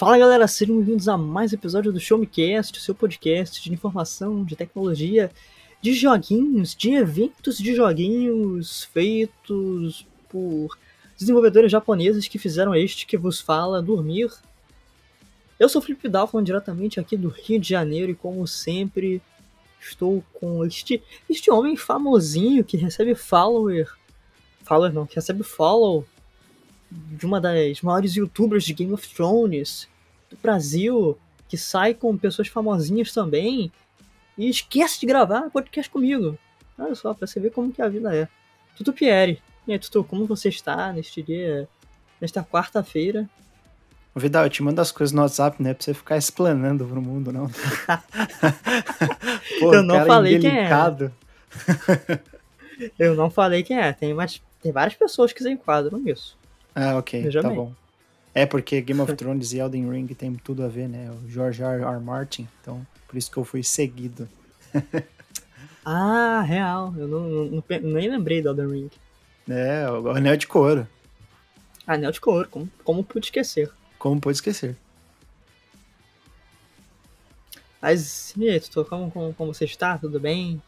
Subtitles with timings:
[0.00, 3.62] Fala galera, sejam bem-vindos a mais um episódio do Show Me Cast, o seu podcast
[3.62, 5.30] de informação, de tecnologia,
[5.82, 10.78] de joguinhos, de eventos de joguinhos feitos por
[11.18, 14.30] desenvolvedores japoneses que fizeram este que vos fala dormir.
[15.58, 19.20] Eu sou o Felipe Dal, diretamente aqui do Rio de Janeiro e como sempre
[19.78, 23.86] estou com este, este homem famosinho que recebe follower,
[24.64, 26.06] follower não, que recebe follow
[26.90, 29.89] de uma das maiores youtubers de Game of Thrones
[30.30, 33.70] do Brasil, que sai com pessoas famosinhas também,
[34.38, 36.38] e esquece de gravar podcast comigo.
[36.78, 38.28] Olha só, pra você ver como que a vida é.
[38.76, 39.42] Tutu Pierre.
[39.66, 41.68] E aí, Tutu, como você está neste dia,
[42.20, 43.28] nesta quarta-feira?
[44.16, 45.74] Vidal, eu te mando as coisas no WhatsApp, né?
[45.74, 47.48] Pra você ficar explanando pro mundo, não.
[49.60, 51.12] Pô, eu não falei indelicado.
[51.66, 52.20] quem é.
[52.98, 53.92] eu não falei quem é.
[53.92, 56.36] Tem, mais, tem várias pessoas que se enquadram nisso.
[56.74, 57.56] Ah, ok, Veja tá bem.
[57.56, 57.72] bom.
[58.34, 61.10] É porque Game of Thrones e Elden Ring tem tudo a ver, né?
[61.10, 61.82] O George R.
[61.82, 62.00] R.
[62.00, 64.28] Martin, então por isso que eu fui seguido.
[65.84, 66.94] ah, real.
[66.96, 68.90] Eu não, não, nem lembrei do Elden Ring.
[69.48, 70.86] É, o Anel de Couro.
[71.86, 73.70] Anel de Couro, como, como pude esquecer?
[73.98, 74.76] Como pude esquecer?
[77.82, 79.98] Mas, e aí, como, como, como você está?
[79.98, 80.62] Tudo bem?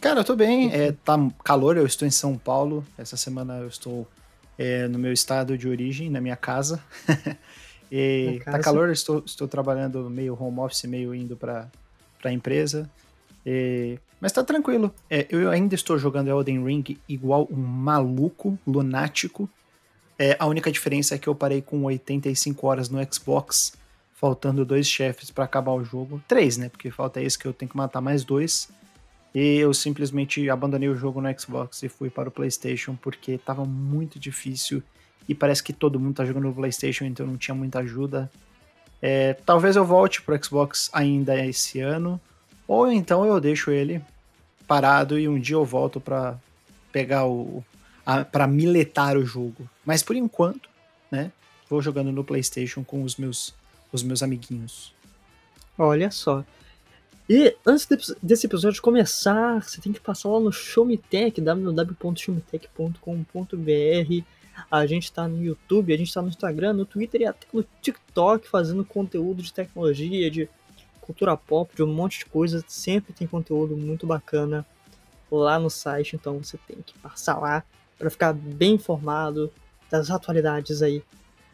[0.00, 0.72] Cara, eu tô bem.
[0.72, 2.84] É, tá calor, eu estou em São Paulo.
[2.96, 4.06] Essa semana eu estou
[4.58, 6.82] é, no meu estado de origem, na minha casa.
[7.90, 11.70] e tá calor, estou, estou trabalhando meio home office, meio indo para
[12.24, 12.90] a empresa.
[13.46, 14.92] E, mas tá tranquilo.
[15.08, 19.48] É, eu ainda estou jogando Elden Ring igual um maluco, lunático.
[20.18, 23.72] É, a única diferença é que eu parei com 85 horas no Xbox,
[24.12, 26.20] faltando dois chefes para acabar o jogo.
[26.26, 26.68] Três, né?
[26.68, 28.68] Porque falta esse que eu tenho que matar mais dois.
[29.38, 33.64] E eu simplesmente abandonei o jogo no Xbox e fui para o PlayStation porque estava
[33.64, 34.82] muito difícil
[35.28, 38.28] e parece que todo mundo tá jogando no PlayStation, então não tinha muita ajuda.
[39.00, 42.20] É, talvez eu volte pro Xbox ainda esse ano,
[42.66, 44.02] ou então eu deixo ele
[44.66, 46.36] parado e um dia eu volto para
[46.90, 47.62] pegar o
[48.32, 49.70] para miletar o jogo.
[49.86, 50.68] Mas por enquanto,
[51.12, 51.30] né,
[51.70, 53.54] vou jogando no PlayStation com os meus
[53.92, 54.92] os meus amiguinhos.
[55.78, 56.44] Olha só.
[57.28, 57.86] E antes
[58.22, 64.24] desse episódio começar, você tem que passar lá no Showmetech, www.showmetech.com.br.
[64.70, 67.62] A gente está no YouTube, a gente está no Instagram, no Twitter e até no
[67.82, 70.48] TikTok fazendo conteúdo de tecnologia, de
[71.02, 72.64] cultura pop, de um monte de coisa.
[72.66, 74.64] Sempre tem conteúdo muito bacana
[75.30, 77.62] lá no site, então você tem que passar lá
[77.98, 79.52] para ficar bem informado
[79.90, 81.04] das atualidades aí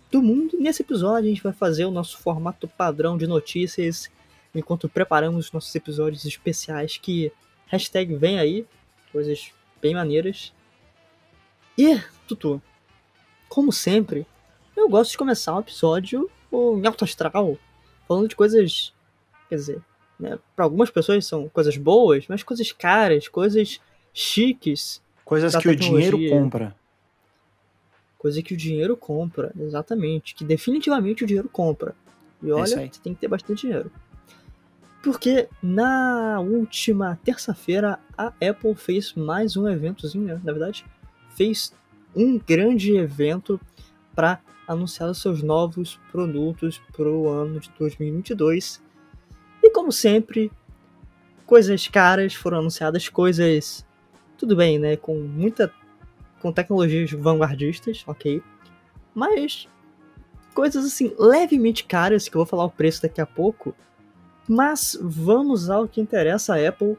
[0.09, 0.57] do mundo.
[0.57, 4.09] Nesse episódio a gente vai fazer o nosso formato padrão de notícias
[4.55, 7.33] enquanto preparamos nossos episódios especiais que
[7.67, 8.67] hashtag vem aí,
[9.11, 10.53] coisas bem maneiras.
[11.77, 12.63] E, Tutu,
[13.49, 14.27] como sempre,
[14.77, 17.59] eu gosto de começar um episódio em alto astral,
[18.07, 18.93] falando de coisas,
[19.49, 19.83] quer dizer,
[20.19, 23.81] né, para algumas pessoas são coisas boas, mas coisas caras, coisas
[24.13, 25.03] chiques.
[25.25, 26.77] Coisas que o dinheiro compra.
[28.17, 30.35] Coisa que o dinheiro compra, exatamente.
[30.35, 31.95] Que definitivamente o dinheiro compra.
[32.43, 33.91] E é olha, é você tem que ter bastante dinheiro.
[35.05, 40.41] Porque na última terça-feira a Apple fez mais um eventozinho, né?
[40.43, 40.83] na verdade,
[41.37, 41.75] fez
[42.17, 43.61] um grande evento
[44.15, 48.83] para anunciar os seus novos produtos para o ano de 2022.
[49.63, 50.51] E como sempre,
[51.45, 53.87] coisas caras foram anunciadas, coisas
[54.39, 55.71] tudo bem, né, com muita
[56.41, 58.43] com tecnologias vanguardistas, OK?
[59.15, 59.69] Mas
[60.55, 63.75] coisas assim levemente caras que eu vou falar o preço daqui a pouco
[64.49, 66.55] mas vamos ao que interessa.
[66.55, 66.97] A Apple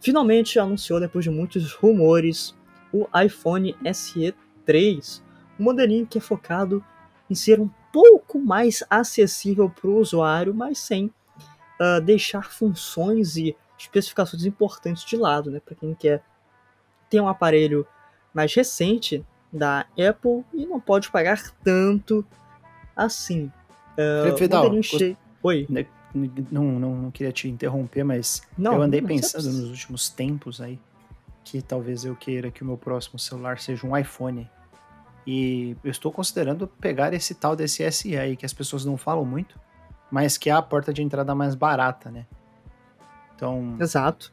[0.00, 2.54] finalmente anunciou, depois de muitos rumores,
[2.92, 5.22] o iPhone SE 3,
[5.58, 6.84] um modelinho que é focado
[7.28, 11.06] em ser um pouco mais acessível para o usuário, mas sem
[11.80, 15.60] uh, deixar funções e especificações importantes de lado, né?
[15.60, 16.22] Para quem quer
[17.08, 17.86] ter um aparelho
[18.32, 22.24] mais recente da Apple e não pode pagar tanto
[22.94, 23.50] assim.
[23.92, 24.70] Uh, Fidal,
[25.42, 25.66] Oi.
[26.50, 30.78] Não, não, não queria te interromper, mas não, eu andei pensando nos últimos tempos aí
[31.46, 34.50] que talvez eu queira que o meu próximo celular seja um iPhone.
[35.24, 39.24] E eu estou considerando pegar esse tal desse SE aí, que as pessoas não falam
[39.24, 39.58] muito,
[40.10, 42.26] mas que é a porta de entrada mais barata, né?
[43.34, 43.76] Então.
[43.80, 44.32] Exato.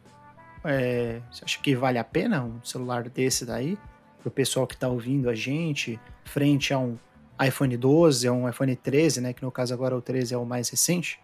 [0.64, 3.78] É, você acha que vale a pena um celular desse daí?
[4.22, 6.98] Pro pessoal que tá ouvindo a gente, frente a um
[7.40, 9.34] iPhone 12, a um iPhone 13, né?
[9.34, 11.20] Que no caso agora o 13 é o mais recente.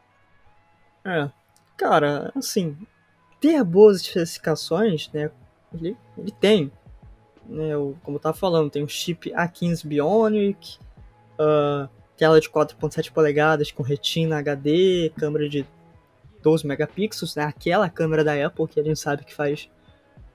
[1.05, 1.29] É.
[1.77, 2.77] Cara, assim,
[3.39, 5.31] ter boas especificações, né?
[5.73, 6.71] Ele, ele tem.
[7.47, 10.77] Né, eu, como eu tava falando, tem o chip A15 Bionic,
[11.39, 15.65] uh, tela de 4.7 polegadas com retina HD, câmera de
[16.43, 17.43] 12 megapixels, né?
[17.43, 19.69] aquela câmera da Apple que a gente sabe que faz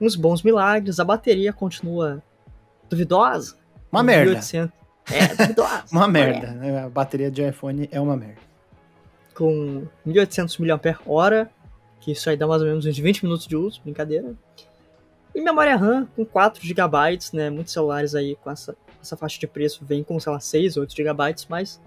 [0.00, 0.98] uns bons milagres.
[0.98, 2.22] A bateria continua
[2.88, 3.56] duvidosa.
[3.92, 4.52] Uma 1800...
[4.52, 4.72] merda.
[5.10, 5.84] É, duvidosa.
[5.92, 6.50] uma merda.
[6.52, 6.84] Né?
[6.84, 8.40] A bateria de iPhone é uma merda.
[9.34, 11.48] Com 1800 mAh,
[12.00, 14.34] que isso aí dá mais ou menos uns 20 minutos de uso, brincadeira.
[15.34, 17.50] E memória RAM com 4 GB, né?
[17.50, 20.94] Muitos celulares aí com essa, essa faixa de preço vêm com, sei lá, 6, 8
[20.94, 21.80] GB, mas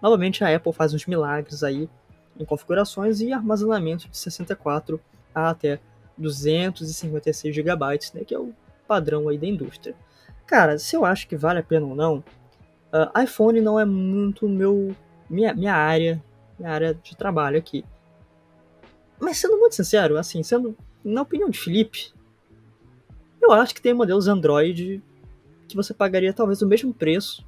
[0.00, 1.88] novamente a Apple faz uns milagres aí
[2.38, 5.00] em configurações e armazenamento de 64
[5.34, 5.78] a até
[6.16, 7.84] 256 GB,
[8.14, 8.24] né?
[8.24, 8.54] Que é o
[8.88, 9.94] padrão aí da indústria.
[10.46, 12.24] Cara, se eu acho que vale a pena ou não,
[12.92, 14.94] uh, iPhone não é muito meu
[15.28, 16.22] minha, minha área,
[16.58, 17.84] minha área de trabalho aqui.
[19.18, 22.12] Mas sendo muito sincero, assim, sendo na opinião de Felipe,
[23.40, 25.02] eu acho que tem modelos Android
[25.68, 27.44] que você pagaria talvez o mesmo preço,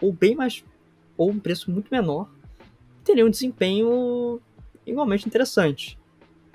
[0.00, 0.64] ou bem mais,
[1.16, 2.28] ou um preço muito menor,
[3.04, 4.40] teria um desempenho
[4.86, 5.98] igualmente interessante,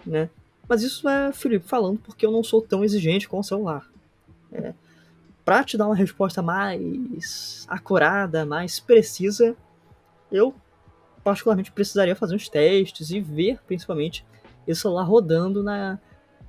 [0.06, 0.30] né?
[0.68, 3.88] Mas isso é Felipe falando porque eu não sou tão exigente com o celular.
[4.52, 4.74] É,
[5.44, 9.56] para te dar uma resposta mais acurada, mais precisa,
[10.32, 10.56] eu
[11.26, 14.24] particularmente precisaria fazer uns testes e ver principalmente
[14.68, 16.00] esse celular rodando na,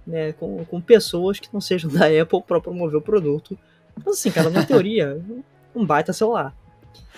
[0.06, 3.58] né, com, com pessoas que não sejam da Apple para promover o produto.
[3.96, 5.19] Mas assim, cara, na teoria,
[5.75, 6.55] um baita celular.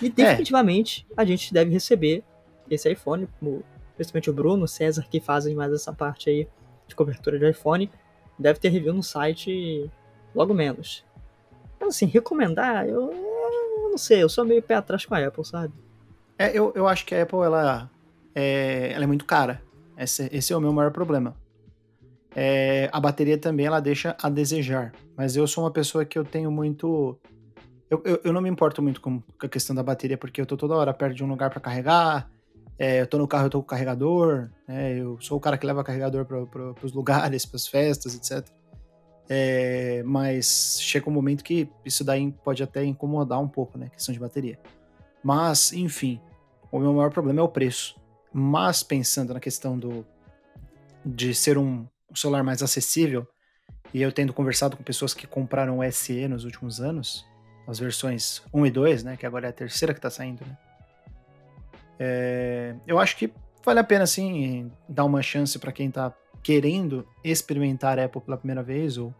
[0.01, 1.21] E definitivamente é.
[1.21, 2.23] a gente deve receber
[2.69, 3.27] esse iPhone,
[3.97, 6.47] principalmente o Bruno, o César, que fazem mais essa parte aí
[6.87, 7.91] de cobertura de iPhone,
[8.37, 9.91] deve ter review no site
[10.33, 11.03] logo menos.
[11.77, 15.43] Mas assim, recomendar, eu, eu não sei, eu sou meio pé atrás com a Apple,
[15.43, 15.73] sabe?
[16.39, 17.91] É, eu, eu acho que a Apple, ela
[18.33, 19.61] é, ela é muito cara.
[19.97, 21.35] Esse, esse é o meu maior problema.
[22.33, 24.93] É, a bateria também ela deixa a desejar.
[25.17, 27.19] Mas eu sou uma pessoa que eu tenho muito.
[27.89, 30.55] Eu, eu, eu não me importo muito com a questão da bateria, porque eu tô
[30.55, 32.31] toda hora perto de um lugar para carregar.
[32.77, 34.49] É, eu tô no carro, eu tô com carregador.
[34.65, 38.47] Né, eu sou o cara que leva carregador para os lugares, para as festas, etc.
[39.27, 43.89] É, mas chega um momento que isso daí pode até incomodar um pouco, né?
[43.89, 44.57] Questão de bateria.
[45.21, 46.21] Mas, enfim,
[46.71, 47.99] o meu maior problema é o preço.
[48.31, 50.05] Mas pensando na questão do
[51.05, 53.27] de ser um, celular mais acessível,
[53.93, 57.25] e eu tendo conversado com pessoas que compraram o SE nos últimos anos,
[57.67, 60.57] as versões 1 e 2, né, que agora é a terceira que está saindo, né,
[61.99, 63.31] é, eu acho que
[63.63, 68.37] vale a pena, sim, dar uma chance para quem está querendo experimentar a Apple pela
[68.37, 69.13] primeira vez ou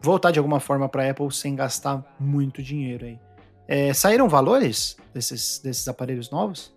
[0.00, 3.18] voltar de alguma forma para Apple sem gastar muito dinheiro aí.
[3.68, 6.74] É, saíram valores desses, desses aparelhos novos?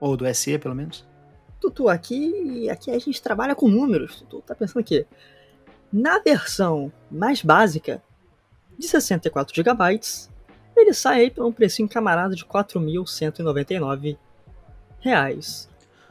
[0.00, 1.04] Ou do SE, pelo menos?
[1.60, 4.24] Tutu, aqui, aqui a gente trabalha com números.
[4.28, 5.04] Tu tá pensando que
[5.92, 8.00] na versão mais básica,
[8.78, 10.00] de 64 GB,
[10.76, 14.16] ele sai aí por um precinho camarada de R$ 4.199.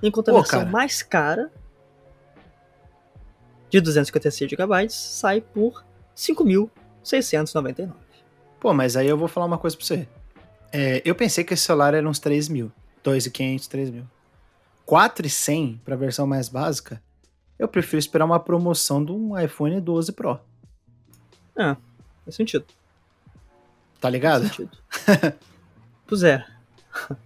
[0.03, 0.71] Enquanto a Pô, versão cara.
[0.71, 1.49] mais cara,
[3.69, 5.85] de 256 GB, sai por R$
[6.15, 7.93] 5.699.
[8.59, 10.07] Pô, mas aí eu vou falar uma coisa pra você.
[10.71, 12.71] É, eu pensei que esse celular era uns 3 mil.
[13.03, 14.03] 2.500, 3 mil.
[14.85, 17.01] 4,100 para a versão mais básica,
[17.59, 20.39] eu prefiro esperar uma promoção de um iPhone 12 Pro.
[21.57, 21.75] É,
[22.23, 22.65] faz sentido.
[23.99, 24.47] Tá ligado?
[24.47, 24.77] Faz sentido.
[26.25, 26.45] é.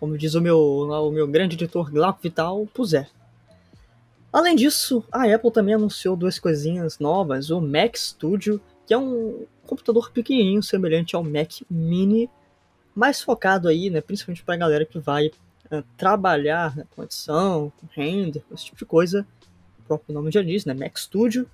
[0.00, 3.06] Como diz o meu, o meu grande editor Glauco Vital, é.
[4.32, 9.46] Além disso, a Apple também anunciou duas coisinhas novas, o Mac Studio, que é um
[9.66, 12.28] computador pequenininho semelhante ao Mac Mini,
[12.96, 15.26] mais focado aí, né, principalmente para a galera que vai
[15.70, 19.26] uh, trabalhar né, com edição, com render, esse tipo de coisa.
[19.80, 20.72] O próprio nome já diz, né?
[20.72, 21.48] Mac Studio.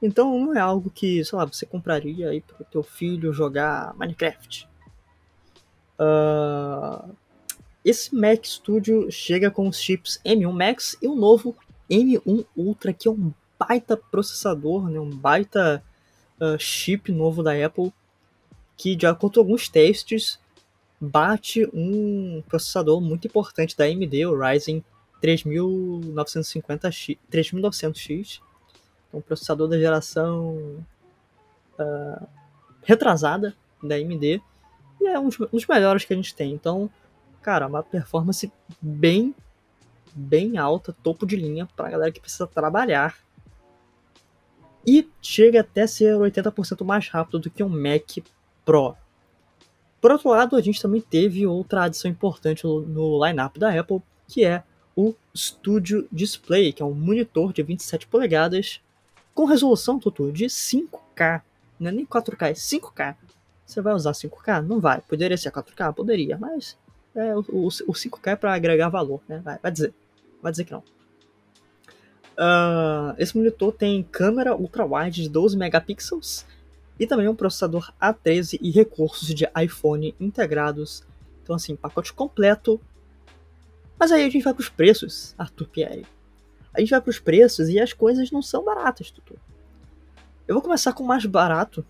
[0.00, 3.94] Então não é algo que, sei lá, você compraria aí para o teu filho jogar
[3.96, 4.68] Minecraft.
[5.98, 7.14] Uh,
[7.82, 11.56] esse Mac Studio chega com os chips M1 Max e o novo
[11.90, 15.82] M1 Ultra, que é um baita processador, né, um baita
[16.38, 17.92] uh, chip novo da Apple,
[18.76, 20.41] que de acordo com alguns testes
[21.02, 24.84] bate um processador muito importante da AMD, o Ryzen
[25.20, 28.40] 3950X, 3900X,
[29.12, 30.86] um processador da geração
[31.78, 32.24] uh,
[32.84, 34.40] retrasada da AMD
[35.00, 36.52] e é um dos melhores que a gente tem.
[36.52, 36.88] Então,
[37.42, 39.34] cara, uma performance bem
[40.14, 43.16] bem alta, topo de linha para a galera que precisa trabalhar.
[44.86, 48.18] E chega até ser 80% mais rápido do que um Mac
[48.64, 48.94] Pro.
[50.02, 54.02] Por outro lado, a gente também teve outra adição importante no, no lineup da Apple,
[54.26, 54.64] que é
[54.96, 58.80] o Studio Display, que é um monitor de 27 polegadas
[59.32, 61.42] com resolução, Tutu, de 5K.
[61.78, 63.14] Não é nem 4K, é 5K.
[63.64, 64.60] Você vai usar 5K?
[64.66, 65.00] Não vai.
[65.02, 65.94] Poderia ser 4K?
[65.94, 66.76] Poderia, mas
[67.14, 69.40] É, o, o, o 5K é pra agregar valor, né?
[69.44, 69.94] Vai, vai dizer.
[70.42, 70.82] Vai dizer que não.
[72.32, 76.44] Uh, esse monitor tem câmera ultra-wide de 12 megapixels
[77.02, 81.02] e também um processador A13 e recursos de iPhone integrados.
[81.42, 82.80] Então, assim, pacote completo.
[83.98, 86.06] Mas aí a gente vai para os preços, Arthur Pierre.
[86.72, 89.36] A gente vai para os preços e as coisas não são baratas, tudo.
[90.46, 91.84] Eu vou começar com o mais barato,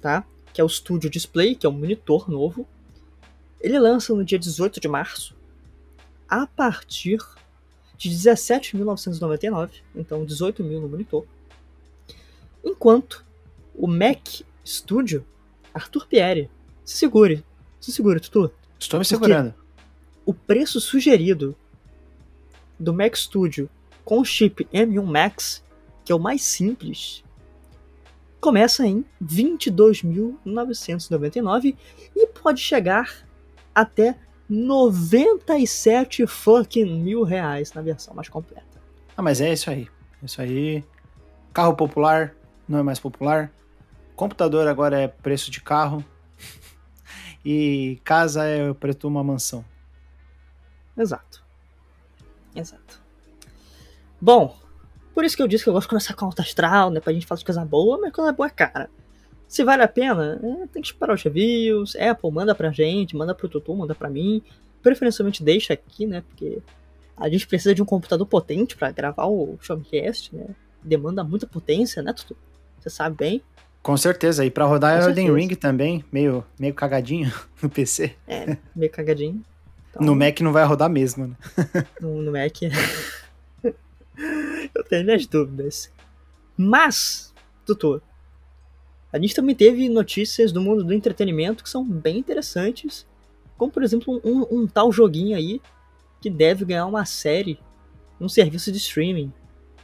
[0.00, 0.24] tá?
[0.54, 2.66] Que é o Studio Display, que é um monitor novo.
[3.60, 5.36] Ele lança no dia 18 de março,
[6.26, 7.18] a partir
[7.98, 11.26] de 17.999, então 18 mil no monitor.
[12.64, 13.25] Enquanto
[13.76, 15.24] o Mac Studio,
[15.72, 16.50] Arthur Pierre,
[16.84, 17.44] se segure,
[17.78, 18.50] se segure, Tutu.
[18.78, 19.54] Estou me segurando.
[20.24, 21.54] O preço sugerido
[22.78, 23.70] do Mac Studio
[24.04, 25.64] com o chip M1 Max,
[26.04, 27.24] que é o mais simples,
[28.40, 31.76] começa em 22.999
[32.14, 33.26] e pode chegar
[33.74, 34.16] até
[34.48, 38.64] 97 fucking mil reais na versão mais completa.
[39.16, 39.88] Ah, mas é isso aí.
[40.22, 40.84] Isso aí.
[41.52, 42.36] Carro popular
[42.68, 43.52] não é mais popular.
[44.16, 46.04] Computador agora é preço de carro.
[47.44, 49.64] e casa é o preço de uma mansão.
[50.96, 51.44] Exato.
[52.54, 53.00] Exato.
[54.20, 54.56] Bom,
[55.14, 56.98] por isso que eu disse que eu gosto de começar com alta astral, né?
[56.98, 58.90] Pra gente falar de coisa boa, mas coisa boa é cara.
[59.46, 61.94] Se vale a pena, é, tem que esperar os reviews.
[61.96, 64.42] Apple, manda pra gente, manda pro Tutu, manda pra mim.
[64.82, 66.22] Preferencialmente deixa aqui, né?
[66.22, 66.60] Porque
[67.16, 70.46] a gente precisa de um computador potente para gravar o Showcast, né?
[70.82, 72.36] Demanda muita potência, né, Tutu?
[72.80, 73.42] Você sabe bem.
[73.86, 74.44] Com certeza.
[74.44, 78.16] E para rodar Com Elden Ring também, meio, meio cagadinho no PC.
[78.26, 79.44] É, meio cagadinho.
[79.90, 81.36] Então, no Mac não vai rodar mesmo, né?
[82.02, 82.62] no, no Mac.
[84.74, 85.92] Eu tenho minhas dúvidas.
[86.56, 87.32] Mas,
[87.64, 88.02] Tutu,
[89.12, 93.06] a gente também teve notícias do mundo do entretenimento que são bem interessantes,
[93.56, 95.62] como por exemplo um, um tal joguinho aí
[96.20, 97.56] que deve ganhar uma série
[98.18, 99.32] num serviço de streaming.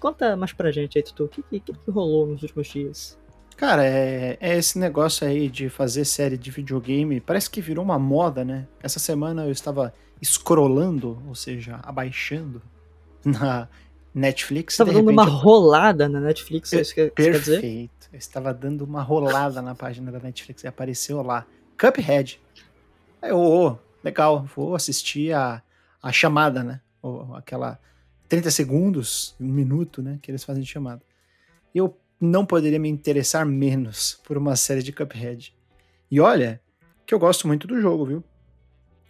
[0.00, 3.21] Conta mais pra gente aí, Tutu, o que, que, que rolou nos últimos dias?
[3.62, 7.96] Cara, é, é, esse negócio aí de fazer série de videogame, parece que virou uma
[7.96, 8.66] moda, né?
[8.82, 12.60] Essa semana eu estava scrollando, ou seja, abaixando
[13.24, 13.68] na
[14.12, 14.74] Netflix.
[14.74, 17.14] Estava dando uma rolada na Netflix, é isso que Perfeito.
[17.14, 17.60] quer dizer?
[17.60, 18.08] Perfeito.
[18.12, 21.46] Eu estava dando uma rolada na página da Netflix e apareceu lá.
[21.78, 22.40] Cuphead.
[23.22, 25.62] Aí eu, oh, legal, vou assistir a,
[26.02, 26.80] a chamada, né?
[27.00, 27.78] Ou aquela
[28.28, 30.18] 30 segundos, um minuto, né?
[30.20, 31.00] Que eles fazem de chamada.
[31.72, 35.52] Eu não poderia me interessar menos por uma série de Cuphead.
[36.08, 36.60] E olha,
[37.04, 38.24] que eu gosto muito do jogo, viu?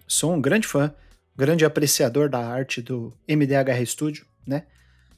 [0.08, 0.94] Sou um grande fã,
[1.36, 4.64] grande apreciador da arte do MDHR Studio, né?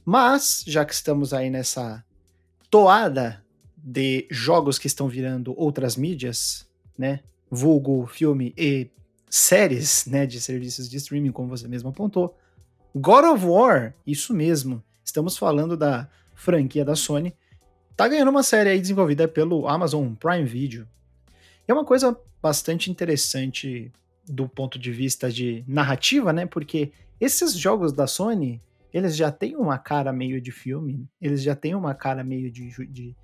[0.03, 2.03] Mas, já que estamos aí nessa
[2.69, 3.43] toada
[3.77, 7.21] de jogos que estão virando outras mídias, né?
[7.49, 8.89] Vulgo, filme e
[9.29, 12.37] séries, né, de serviços de streaming, como você mesmo apontou.
[12.93, 14.83] God of War, isso mesmo.
[15.03, 17.33] Estamos falando da franquia da Sony.
[17.95, 20.87] Tá ganhando uma série aí desenvolvida pelo Amazon Prime Video.
[21.67, 23.91] E é uma coisa bastante interessante
[24.27, 26.45] do ponto de vista de narrativa, né?
[26.45, 28.61] Porque esses jogos da Sony,
[28.93, 32.69] eles já têm uma cara meio de filme, eles já têm uma cara meio de,
[32.87, 33.15] de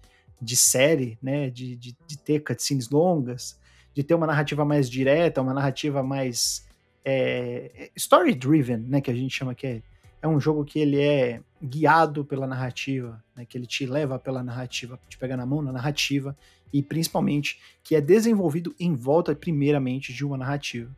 [0.41, 1.49] de série, né?
[1.49, 3.59] De, de, de ter cutscenes longas,
[3.93, 6.67] de ter uma narrativa mais direta, uma narrativa mais
[7.05, 8.99] é, story-driven, né?
[8.99, 9.81] Que a gente chama que é,
[10.21, 14.43] é um jogo que ele é guiado pela narrativa, né, que ele te leva pela
[14.43, 16.35] narrativa, te pega na mão na narrativa,
[16.73, 20.89] e principalmente que é desenvolvido em volta, primeiramente, de uma narrativa.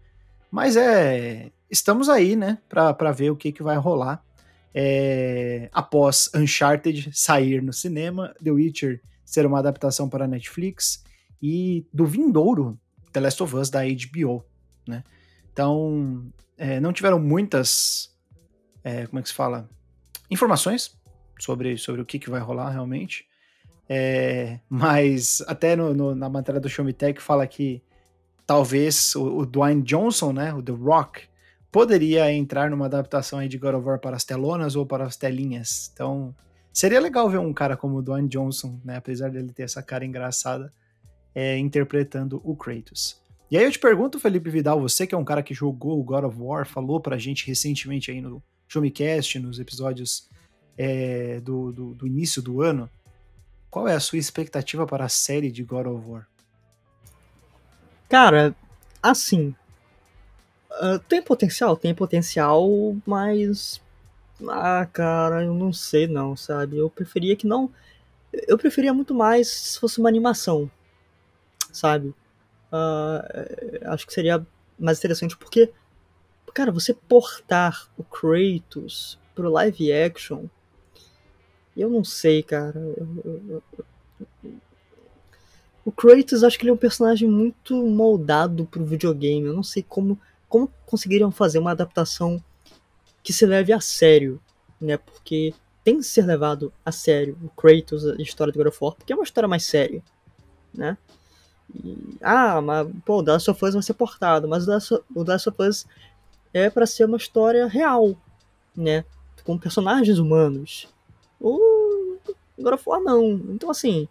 [0.52, 1.52] Mas é.
[1.70, 4.24] Estamos aí, né, para ver o que, que vai rolar.
[4.76, 11.04] É, após Uncharted sair no cinema, The Witcher ser uma adaptação para Netflix
[11.42, 12.80] e do vindouro
[13.12, 14.46] The Last of Us da HBO,
[14.88, 15.04] né?
[15.52, 16.24] Então,
[16.58, 18.16] é, não tiveram muitas,
[18.84, 19.68] é, como é que se fala,
[20.34, 20.98] informações
[21.40, 23.26] sobre, sobre o que, que vai rolar realmente,
[23.88, 27.82] é, mas até no, no, na matéria do Show Me Tech fala que
[28.46, 31.22] talvez o, o, Dwayne Johnson, né, o The Rock,
[31.72, 35.16] poderia entrar numa adaptação aí de God of War para as telonas ou para as
[35.16, 35.90] telinhas.
[35.94, 36.36] Então,
[36.74, 40.04] Seria legal ver um cara como o Dwayne Johnson, né, apesar dele ter essa cara
[40.04, 40.74] engraçada,
[41.36, 43.22] é, interpretando o Kratos.
[43.52, 46.04] E aí eu te pergunto, Felipe Vidal, você que é um cara que jogou o
[46.04, 50.30] God of War, falou pra gente recentemente aí no Showmecast, nos episódios
[50.78, 52.90] é, do, do, do início do ano,
[53.70, 56.28] qual é a sua expectativa para a série de God of War?
[58.10, 58.56] Cara,
[59.02, 59.56] assim.
[60.72, 61.76] Uh, tem potencial?
[61.76, 62.68] Tem potencial,
[63.06, 63.82] mas
[64.48, 66.78] ah, cara, eu não sei não, sabe?
[66.78, 67.72] Eu preferia que não.
[68.48, 70.70] Eu preferia muito mais se fosse uma animação,
[71.72, 72.10] sabe?
[72.72, 74.46] Uh, acho que seria
[74.80, 75.72] mais interessante porque
[76.54, 80.46] cara, você portar o Kratos pro live action,
[81.76, 82.80] eu não sei, cara.
[82.80, 83.64] Eu, eu,
[84.44, 84.54] eu,
[85.86, 89.48] o Kratos, acho que ele é um personagem muito moldado pro videogame.
[89.48, 92.42] Eu não sei como, como conseguiriam fazer uma adaptação
[93.22, 94.40] que se leve a sério,
[94.80, 94.98] né?
[94.98, 98.94] Porque tem que ser levado a sério o Kratos, a história do God of War,
[98.94, 100.02] porque é uma história mais séria,
[100.74, 100.98] né?
[101.74, 105.32] E, ah, mas pô, o The Last of Us vai ser portado, mas o The
[105.32, 105.86] Last of Us
[106.54, 108.16] é para ser uma história real,
[108.76, 109.04] né?
[109.44, 110.88] Com personagens humanos.
[111.40, 112.18] O
[112.58, 113.34] God of War não.
[113.50, 114.08] Então assim,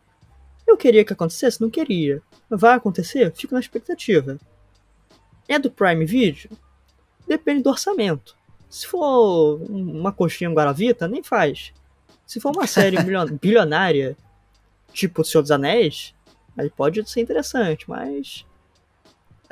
[0.66, 1.60] eu queria que acontecesse?
[1.60, 2.22] Não queria.
[2.50, 3.32] Vai acontecer?
[3.32, 4.38] Fico na expectativa.
[5.48, 6.50] É do Prime Video?
[7.26, 8.36] Depende do orçamento.
[8.68, 11.72] Se for uma coxinha Guaravita, nem faz.
[12.26, 12.96] Se for uma série
[13.40, 14.16] bilionária,
[14.92, 16.14] tipo O Senhor dos Anéis,
[16.56, 18.46] aí pode ser interessante, mas.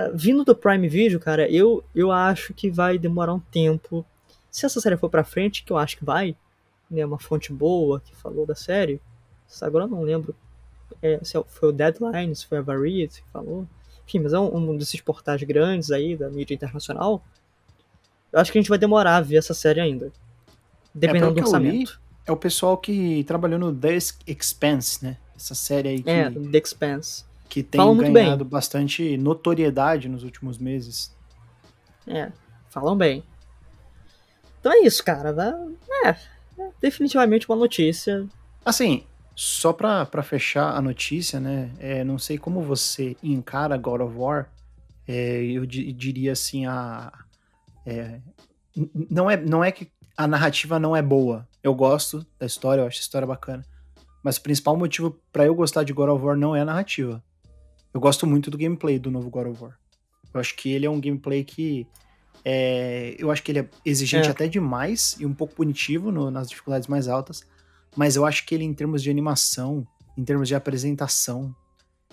[0.09, 4.04] Uh, vindo do Prime Video, cara, eu, eu acho que vai demorar um tempo.
[4.50, 6.37] Se essa série for pra frente, que eu acho que vai,
[6.90, 9.00] né, uma fonte boa que falou da série,
[9.61, 10.35] agora eu não lembro
[11.02, 13.66] é, se é foi o Deadline, se foi a Variety que falou.
[14.07, 17.23] Enfim, mas é um, um desses portais grandes aí da mídia internacional
[18.33, 20.12] eu acho que a gente vai demorar a ver essa série ainda.
[20.95, 21.92] Dependendo é, do orçamento.
[21.92, 25.16] Li, é o pessoal que trabalhou no The Expanse, né?
[25.35, 27.25] Essa série aí que, é, The Expanse.
[27.50, 31.14] Que tem falam ganhado bastante notoriedade nos últimos meses.
[32.07, 32.33] É,
[32.71, 33.23] falam bem.
[34.59, 35.35] Então é isso, cara.
[36.04, 38.26] É, é definitivamente uma notícia.
[38.64, 39.04] Assim,
[39.35, 41.73] só pra, pra fechar a notícia, né?
[41.78, 44.49] É, não sei como você encara God of War.
[45.09, 47.12] É, eu diria assim, a,
[47.85, 48.20] é,
[49.11, 51.48] não, é, não é que a narrativa não é boa.
[51.62, 53.64] Eu gosto da história, eu acho a história bacana.
[54.22, 57.22] Mas o principal motivo para eu gostar de God of War não é a narrativa.
[57.92, 59.79] Eu gosto muito do gameplay do novo God of War.
[60.33, 61.87] Eu acho que ele é um gameplay que.
[62.44, 64.31] É, eu acho que ele é exigente é.
[64.31, 67.44] até demais e um pouco punitivo no, nas dificuldades mais altas.
[67.96, 71.55] Mas eu acho que ele, em termos de animação, em termos de apresentação,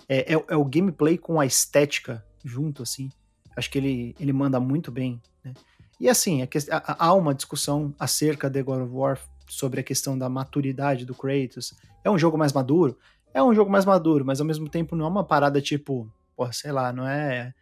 [0.09, 3.09] é, é, é o gameplay com a estética junto, assim.
[3.55, 5.21] Acho que ele, ele manda muito bem.
[5.43, 5.53] Né?
[5.99, 11.05] E assim, há uma discussão acerca de God of War sobre a questão da maturidade
[11.05, 11.73] do Kratos.
[12.03, 12.97] É um jogo mais maduro?
[13.33, 16.51] É um jogo mais maduro, mas ao mesmo tempo não é uma parada tipo, pô,
[16.51, 17.53] sei lá, não é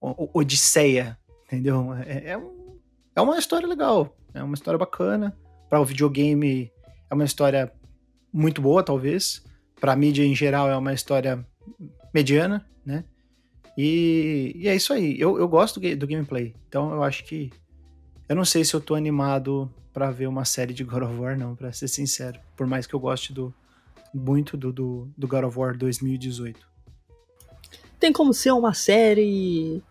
[0.00, 1.92] Odisseia, entendeu?
[1.94, 2.78] É, é, um,
[3.14, 5.36] é uma história legal, é uma história bacana.
[5.68, 6.72] Para o videogame
[7.10, 7.72] é uma história
[8.32, 9.44] muito boa, talvez.
[9.80, 11.44] Para mídia em geral é uma história
[12.12, 13.04] mediana, né?
[13.76, 15.18] E, e é isso aí.
[15.20, 16.54] Eu, eu gosto do, gameplay.
[16.68, 17.50] Então eu acho que.
[18.28, 21.38] Eu não sei se eu tô animado para ver uma série de God of War,
[21.38, 22.38] não, para ser sincero.
[22.56, 23.54] Por mais que eu goste do,
[24.12, 26.66] muito do, do, do God of War 2018.
[27.98, 29.82] Tem como ser uma série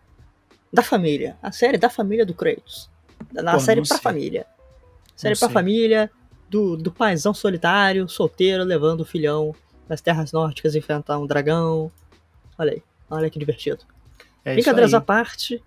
[0.72, 1.38] da família.
[1.42, 2.90] A série da família do Kratos.
[3.34, 3.98] Na Pô, série pra sei.
[4.00, 4.46] família.
[5.16, 5.54] Série não pra sei.
[5.54, 6.12] família
[6.50, 9.54] do, do paizão solitário, solteiro, levando o filhão
[9.88, 11.92] nas terras nórdicas enfrentar um dragão.
[12.58, 12.84] Olha aí.
[13.10, 13.84] Olha que divertido.
[14.44, 15.64] É Brincadeiras à parte.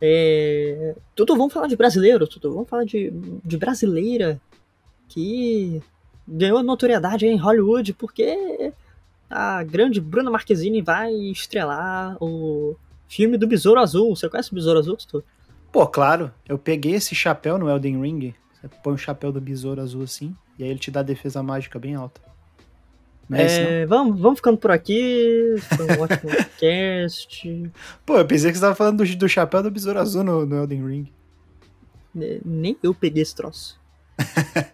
[0.00, 0.94] É...
[1.14, 3.10] Tudo vamos falar de brasileiro, tudo vamos falar de,
[3.44, 4.40] de brasileira
[5.08, 5.82] que
[6.26, 8.72] ganhou notoriedade em Hollywood porque
[9.28, 12.76] a grande Bruna Marquezine vai estrelar o
[13.08, 14.14] filme do Besouro Azul.
[14.14, 15.24] Você conhece o Besouro Azul, Tutu?
[15.72, 16.32] Pô, claro.
[16.48, 18.34] Eu peguei esse chapéu no Elden Ring.
[18.54, 21.78] Você põe o chapéu do Besouro Azul assim, e aí ele te dá defesa mágica
[21.78, 22.20] bem alta.
[23.28, 25.54] Não é, é vamos, vamos ficando por aqui.
[25.76, 27.72] Foi um ótimo podcast.
[28.04, 30.56] Pô, eu pensei que você tava falando do, do chapéu do Besouro Azul no, no
[30.56, 31.12] Elden Ring.
[32.44, 33.80] Nem eu peguei esse troço.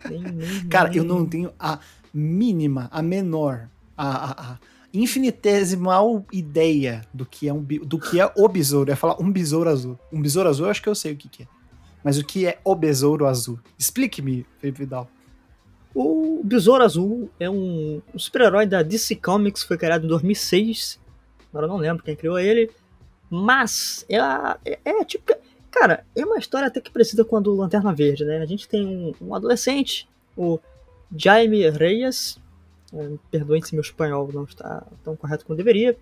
[0.09, 0.99] Nem, nem, Cara, nem...
[0.99, 1.79] eu não tenho a
[2.13, 4.59] mínima, a menor, a, a, a,
[4.93, 8.91] infinitesimal ideia do que é um do que é o besouro.
[8.91, 9.99] É falar um besouro azul.
[10.13, 11.47] Um besouro azul eu acho que eu sei o que, que é.
[12.03, 13.59] Mas o que é o besouro azul?
[13.79, 15.09] Explique-me, Felipe Vidal.
[15.95, 21.01] O Besouro Azul é um, um super-herói da DC Comics, foi criado em 2006.
[21.51, 22.71] Agora eu não lembro quem criou ele.
[23.29, 24.17] Mas é,
[24.65, 25.33] é, é tipo.
[25.71, 28.39] Cara, é uma história até que precisa com a do Lanterna Verde, né?
[28.39, 30.59] A gente tem um, um adolescente, o
[31.17, 32.39] Jaime Reyes,
[32.93, 35.97] é, perdoem se meu espanhol não está tão correto como deveria,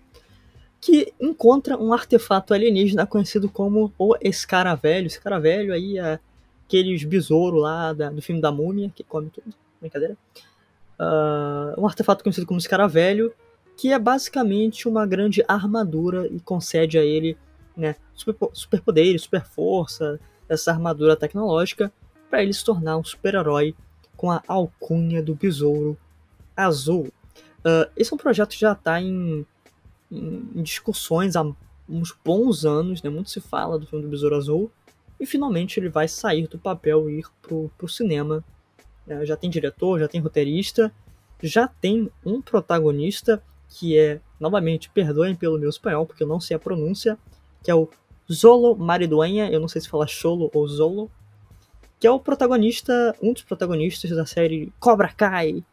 [0.81, 5.07] que encontra um artefato alienígena conhecido como o Escaravelho.
[5.07, 6.19] Escaravelho aí é
[6.65, 10.17] aqueles besouros lá da, do filme da múmia, que come tudo brincadeira.
[10.99, 13.33] Uh, um artefato conhecido como Escaravelho,
[13.77, 17.37] que é basicamente uma grande armadura e concede a ele
[17.79, 21.91] né, super, superpoderes, super força, essa armadura tecnológica,
[22.29, 23.75] para ele se tornar um super-herói
[24.15, 25.97] com a alcunha do Besouro
[26.55, 27.07] Azul.
[27.59, 29.45] Uh, esse é um projeto que já está em,
[30.11, 31.43] em, em, discussões há
[31.87, 33.09] uns bons anos, né?
[33.09, 34.71] muito se fala do filme do Besouro Azul,
[35.19, 38.43] e finalmente ele vai sair do papel e ir pro, pro cinema.
[39.07, 40.93] É, já tem diretor, já tem roteirista,
[41.41, 46.55] já tem um protagonista que é, novamente, perdoem pelo meu espanhol, porque eu não sei
[46.55, 47.17] a pronúncia,
[47.63, 47.89] que é o
[48.31, 51.11] Zolo Mariduenha, eu não sei se fala Cholo ou Zolo,
[51.99, 55.63] que é o protagonista, um dos protagonistas da série Cobra Kai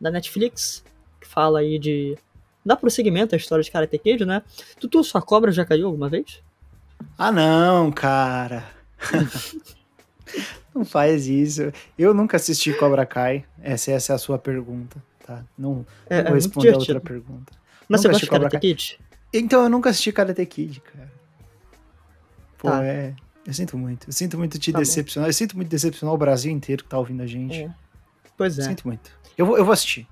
[0.00, 0.84] da Netflix,
[1.20, 2.16] que fala aí de
[2.64, 4.42] dá prosseguimento à história de Karate Kid, né?
[4.78, 6.42] Tutu, sua cobra já caiu alguma vez?
[7.16, 8.64] Ah não, cara.
[10.74, 11.72] não faz isso.
[11.98, 13.44] Eu nunca assisti Cobra Kai.
[13.62, 15.44] Essa, essa é a sua pergunta, tá?
[15.56, 17.52] Não, é, não vou é responder a outra pergunta.
[17.88, 19.00] Mas nunca você gosta de Karate Kid?
[19.32, 21.09] Então, eu nunca assisti Karate Kid, cara.
[22.60, 22.84] Pô, tá.
[22.84, 23.14] é...
[23.46, 24.08] Eu sinto muito.
[24.08, 25.26] Eu sinto muito te tá decepcionar.
[25.26, 25.30] Bom.
[25.30, 27.62] Eu sinto muito decepcionar o Brasil inteiro que tá ouvindo a gente.
[27.62, 27.70] É.
[28.36, 28.62] Pois é.
[28.62, 29.10] Eu sinto muito.
[29.36, 30.06] Eu vou, eu vou assistir.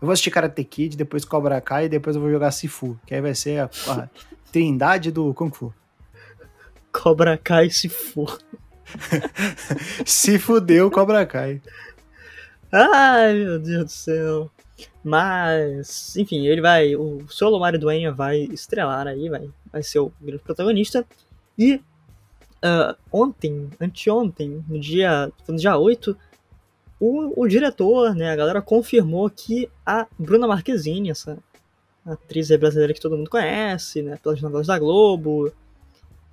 [0.00, 3.12] Eu vou assistir Karate Kid, depois Cobra Kai e depois eu vou jogar Sifu, que
[3.14, 4.08] aí vai ser a, a
[4.52, 5.74] trindade do Kung Fu.
[6.92, 8.26] Cobra Kai Sifu.
[10.06, 11.60] Se fudeu Cobra Kai.
[12.70, 14.50] Ai, meu Deus do céu.
[15.02, 16.94] Mas, enfim, ele vai.
[16.94, 21.04] O Solo Mario Duenha vai estrelar aí, vai, vai ser o grande protagonista.
[21.58, 21.76] E
[22.64, 26.16] uh, ontem, anteontem, no dia, no dia 8,
[27.00, 31.38] o, o diretor, né, a galera confirmou que a Bruna Marquezine, essa
[32.06, 35.52] atriz brasileira que todo mundo conhece, né, pelas novelas da Globo,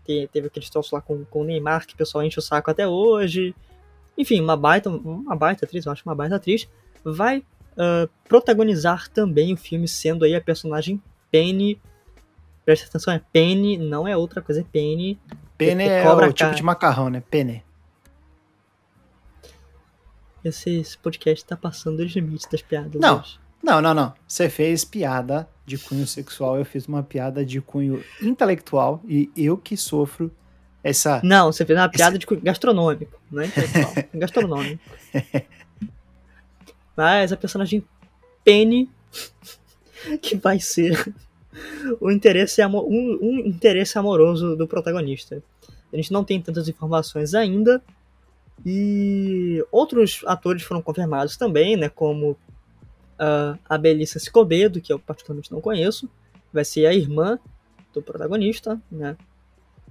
[0.05, 2.69] que teve aquele troço lá com, com o Neymar, que o pessoal enche o saco
[2.69, 3.55] até hoje.
[4.17, 6.67] Enfim, uma baita, uma baita atriz, eu acho uma baita atriz,
[7.03, 11.79] vai uh, protagonizar também o filme, sendo aí a personagem Penny.
[12.65, 15.19] Presta atenção, é Penny, não é outra coisa, é Penny.
[15.55, 17.21] Penny é, é o tipo de macarrão, né?
[17.29, 17.63] Penny.
[20.43, 22.99] Esse, esse podcast tá passando os limites das piadas.
[22.99, 23.39] Não, hoje.
[23.63, 24.13] não, não, não.
[24.27, 29.57] Você fez piada de cunho sexual, eu fiz uma piada de cunho intelectual e eu
[29.57, 30.31] que sofro
[30.83, 31.21] essa.
[31.23, 34.83] Não, você fez uma piada de cunho gastronômico, não é intelectual, é gastronômico.
[36.95, 37.83] Mas a personagem
[38.43, 38.89] Penny,
[40.21, 41.13] que vai ser
[41.99, 45.41] o interesse um, um interesse amoroso do protagonista.
[45.91, 47.81] A gente não tem tantas informações ainda.
[48.65, 51.89] E outros atores foram confirmados também, né?
[51.89, 56.09] Como uh, a Belissa Scobedo, que eu particularmente não conheço,
[56.51, 57.39] vai ser a irmã
[57.93, 59.17] do protagonista, né?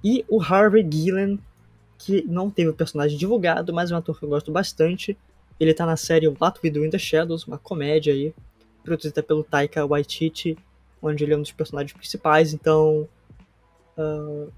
[0.03, 1.39] E o Harvey Gillen,
[1.97, 5.17] que não teve o personagem divulgado, mas é um ator que eu gosto bastante.
[5.59, 8.33] Ele tá na série What We Do in the Shadows, uma comédia aí,
[8.83, 10.57] produzida pelo Taika Waititi,
[11.09, 13.07] onde ele é um dos personagens principais, então
[13.97, 14.51] uh,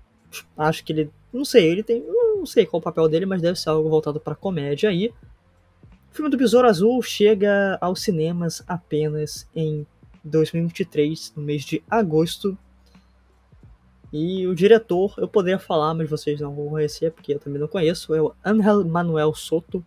[0.58, 3.60] acho que ele, não sei, ele tem, não sei qual o papel dele, mas deve
[3.60, 5.14] ser algo voltado para comédia aí.
[6.12, 9.86] O filme do Besouro Azul chega aos cinemas apenas em
[10.24, 12.58] 2023, no mês de agosto.
[14.12, 17.68] E o diretor, eu poderia falar, mas vocês não vão conhecer, porque eu também não
[17.68, 19.86] conheço, é o Angel Manuel Soto.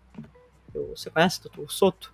[0.90, 2.12] Você conhece, doutor Soto?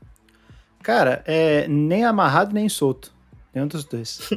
[0.83, 3.16] Cara, é nem amarrado nem solto.
[3.57, 4.21] Nenhum dos dois.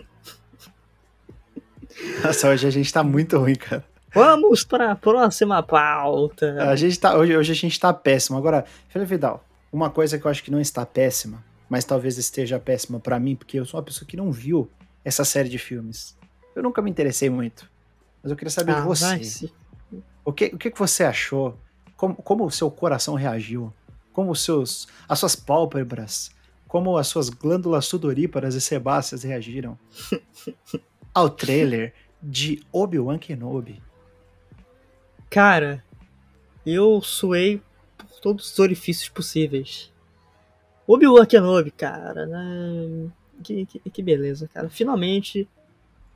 [2.23, 3.83] Nossa, hoje a gente tá muito ruim, cara.
[4.13, 6.63] Vamos para a próxima pauta.
[6.63, 8.37] A gente tá, hoje, hoje a gente tá péssimo.
[8.37, 12.57] Agora, Felipe Vidal, uma coisa que eu acho que não está péssima, mas talvez esteja
[12.61, 14.71] péssima para mim, porque eu sou uma pessoa que não viu
[15.03, 16.17] essa série de filmes.
[16.55, 17.69] Eu nunca me interessei muito.
[18.23, 19.51] Mas eu queria saber ah, você.
[20.23, 21.59] O que, o que você achou?
[21.97, 23.73] Como, como o seu coração reagiu?
[24.13, 26.31] Como os seus, as suas pálpebras,
[26.69, 29.77] como as suas glândulas sudoríparas e sebáceas reagiram
[31.11, 33.81] ao trailer de Obi-Wan Kenobi?
[35.31, 35.83] Cara,
[36.63, 37.59] eu suei
[37.97, 39.91] por todos os orifícios possíveis.
[40.87, 43.09] Obi-Wan Kenobi, cara, né?
[43.43, 44.69] Que, que, que, beleza, cara.
[44.69, 45.49] Finalmente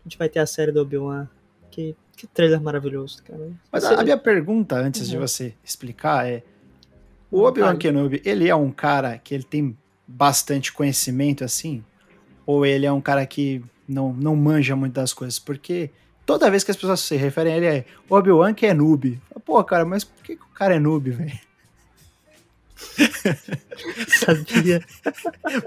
[0.02, 1.28] a gente vai ter a série do Obi-Wan.
[1.72, 3.50] Que, que trailer maravilhoso, cara.
[3.72, 5.10] Mas a, a minha pergunta, antes uhum.
[5.10, 6.44] de você explicar, é:
[7.32, 9.76] o Obi-Wan Kenobi, ele é um cara que ele tem
[10.14, 11.84] bastante conhecimento assim?
[12.46, 15.40] Ou ele é um cara que não, não manja muito das coisas?
[15.40, 15.90] Porque
[16.26, 19.20] toda vez que as pessoas se referem a ele é Obi-Wan que é noob.
[19.46, 21.40] Pô, cara, mas por que, que o cara é noob, velho?
[24.08, 24.84] Sabia.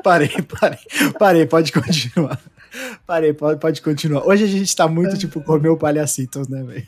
[0.03, 0.79] parei, parei,
[1.19, 2.41] parei, pode continuar.
[3.07, 4.27] Parei, pode, pode continuar.
[4.27, 6.87] Hoje a gente tá muito tipo Romeu Palhacitos, né, velho?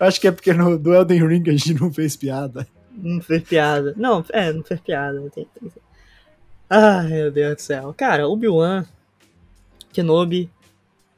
[0.00, 2.66] Eu acho que é porque no do Elden Ring a gente não fez piada.
[2.92, 3.94] Não fez piada.
[3.96, 5.20] Não, é, não fez piada.
[5.30, 5.70] Tem, tem...
[6.70, 7.94] Ai, meu Deus do céu.
[7.96, 8.84] Cara, Obi-Wan
[9.90, 10.50] Kenobi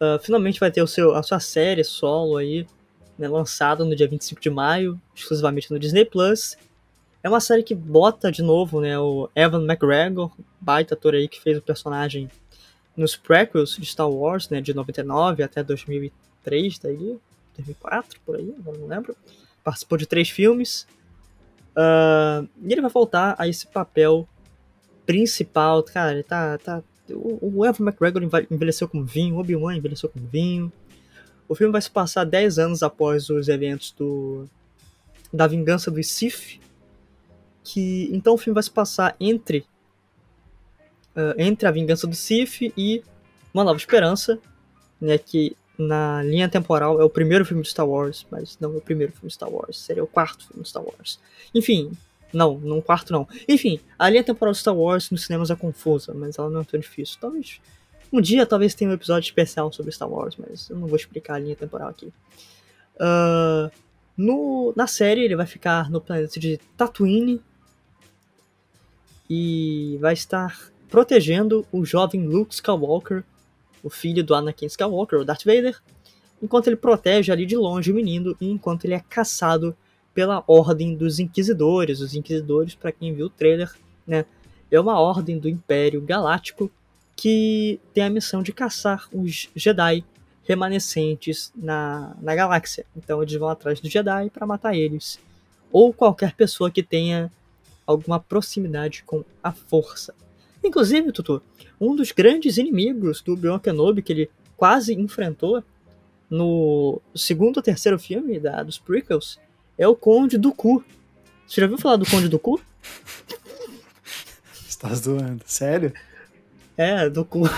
[0.01, 2.65] uh, finalmente vai ter o seu, a sua série solo aí,
[3.19, 6.57] né, lançada no dia 25 de maio, exclusivamente no Disney Plus.
[7.21, 11.41] É uma série que bota de novo, né, o Evan McGregor, baita ator aí que
[11.41, 12.31] fez o personagem
[12.97, 17.19] nos prequels de Star Wars, né, de 99 até 2003, daí,
[17.57, 19.17] 2004, por aí, não lembro.
[19.65, 20.87] participou de três filmes.
[21.73, 24.29] Uh, e ele vai voltar a esse papel
[25.07, 25.83] principal.
[25.83, 26.59] Cara, tá.
[26.59, 30.73] tá o, o Evan McGregor envelheceu com vinho, o Obi-Wan envelheceu com vinho.
[31.49, 34.49] O filme vai se passar 10 anos após os eventos do
[35.33, 36.61] da vingança do Sith.
[37.63, 39.65] Que, então o filme vai se passar entre
[41.17, 43.03] uh, entre a vingança do Sith e
[43.53, 44.39] Uma Nova Esperança,
[45.01, 48.77] né, que na linha temporal é o primeiro filme de Star Wars, mas não é
[48.77, 51.19] o primeiro filme de Star Wars, seria o quarto filme de Star Wars.
[51.55, 51.91] Enfim,
[52.33, 53.29] não, não quarto não.
[53.49, 56.79] Enfim, a linha temporal Star Wars nos cinemas é confusa, mas ela não é tão
[56.79, 57.19] difícil.
[57.21, 57.61] Talvez
[58.13, 61.35] um dia talvez tenha um episódio especial sobre Star Wars, mas eu não vou explicar
[61.35, 62.13] a linha temporal aqui.
[62.97, 63.71] Uh,
[64.17, 67.41] no, na série ele vai ficar no planeta de Tatooine
[69.29, 73.25] e vai estar protegendo o jovem Luke Skywalker
[73.83, 75.81] o filho do Anakin Skywalker, o Darth Vader,
[76.43, 79.77] enquanto ele protege ali de longe o menino e enquanto ele é caçado
[80.15, 82.01] pela Ordem dos Inquisidores.
[82.01, 83.73] Os Inquisidores, para quem viu o trailer,
[84.07, 84.25] né,
[84.71, 86.71] é uma ordem do Império Galáctico
[87.17, 90.05] que tem a missão de caçar os Jedi
[90.45, 92.85] remanescentes na, na galáxia.
[92.97, 95.19] Então eles vão atrás dos Jedi para matar eles.
[95.71, 97.31] Ou qualquer pessoa que tenha
[97.87, 100.15] alguma proximidade com a força.
[100.63, 101.43] Inclusive, Tutu,
[101.81, 105.63] um dos grandes inimigos do Obi-Wan Kenobi que ele quase enfrentou
[106.29, 109.39] no segundo ou terceiro filme da, dos prequels
[109.81, 110.85] é o Conde do Cu.
[111.49, 112.61] Você já ouviu falar do Conde do Cu?
[114.69, 115.95] Estás tá zoando, sério?
[116.77, 117.49] É, do Cu.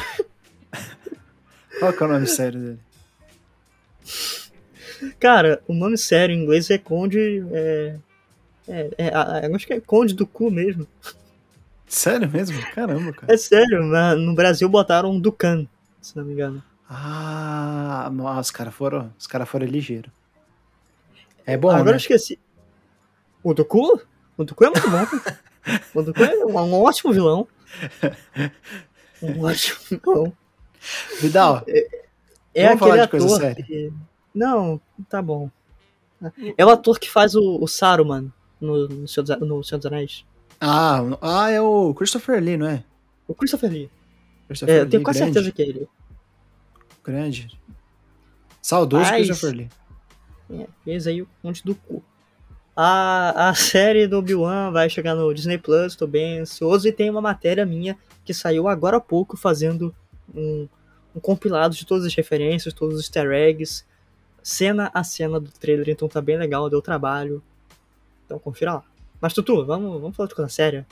[1.81, 2.79] Qual é o nome sério dele?
[5.19, 7.45] Cara, o nome sério em inglês é Conde.
[7.51, 7.97] É,
[8.69, 10.87] é, é, é, acho que é Conde do Cu mesmo.
[11.89, 12.57] Sério mesmo?
[12.73, 13.35] Caramba, cara.
[13.35, 13.83] É sério,
[14.17, 15.67] no Brasil botaram Ducan,
[16.01, 16.63] se não me engano.
[16.89, 20.11] Ah, nossa, os caras foram, os cara foram ligeiros.
[21.47, 21.93] É bom, Agora né?
[21.93, 22.39] eu esqueci.
[23.43, 24.01] O Ducu?
[24.37, 25.07] O Ducu é muito bom.
[25.95, 27.49] o Ducu é um ótimo vilão.
[29.23, 30.33] Um ótimo vilão.
[31.21, 32.03] Vidal, é,
[32.55, 33.93] é aquele ator que...
[34.35, 35.51] Não, tá bom.
[36.57, 39.87] É o ator que faz o, o Saruman no, no, Senhor dos, no Senhor dos
[39.87, 40.25] Anéis.
[40.61, 42.85] Ah, ah, é o Christopher Lee, não é?
[43.27, 43.91] O Christopher Lee.
[44.47, 45.89] Christopher é, eu tenho quase certeza que é ele.
[47.05, 47.59] Grande.
[48.61, 49.69] Saudoso Mas, Christopher Lee.
[50.53, 52.03] É, fez aí o monte do cu.
[52.77, 56.87] A, a série do Obi-Wan vai chegar no Disney Plus, tô bem ansioso.
[56.87, 59.95] E tem uma matéria minha que saiu agora há pouco fazendo
[60.35, 60.69] um,
[61.15, 63.85] um compilado de todas as referências, todos os easter eggs,
[64.43, 67.43] cena a cena do trailer, então tá bem legal, deu trabalho.
[68.27, 68.85] Então confira lá.
[69.21, 70.87] Mas, Tutu, vamos, vamos falar de coisa séria.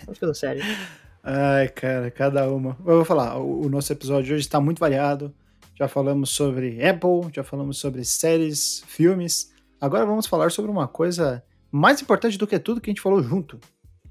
[0.00, 0.62] Vamos de coisa séria.
[1.22, 2.76] Ai, cara, cada uma.
[2.80, 5.32] Eu vou falar, o, o nosso episódio hoje está muito variado.
[5.76, 9.52] Já falamos sobre Apple, já falamos sobre séries, filmes.
[9.80, 13.20] Agora vamos falar sobre uma coisa mais importante do que tudo que a gente falou
[13.20, 13.58] junto,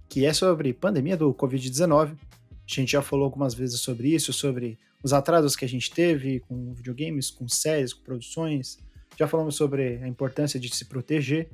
[0.09, 2.17] que é sobre pandemia do Covid-19.
[2.51, 6.41] A gente já falou algumas vezes sobre isso, sobre os atrasos que a gente teve
[6.41, 8.77] com videogames, com séries, com produções.
[9.17, 11.49] Já falamos sobre a importância de se proteger.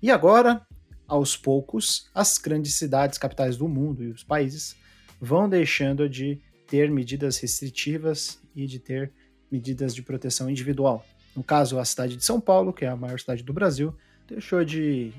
[0.00, 0.66] E agora
[1.06, 4.76] aos poucos, as grandes cidades capitais do mundo e os países
[5.20, 9.12] vão deixando de ter medidas restritivas e de ter
[9.50, 11.04] medidas de proteção individual.
[11.34, 13.94] No caso, a cidade de São Paulo, que é a maior cidade do Brasil,
[14.26, 15.12] deixou de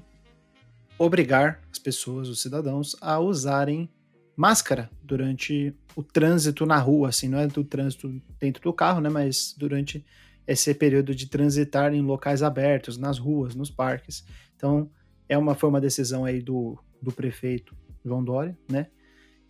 [0.98, 3.90] obrigar as pessoas, os cidadãos, a usarem
[4.36, 9.10] máscara durante o trânsito na rua, assim, não é do trânsito dentro do carro, né,
[9.10, 10.06] mas durante
[10.48, 14.26] esse período de transitar em locais abertos, nas ruas, nos parques.
[14.56, 14.90] Então,
[15.30, 18.88] é uma, foi uma decisão aí do, do prefeito João Dória, né?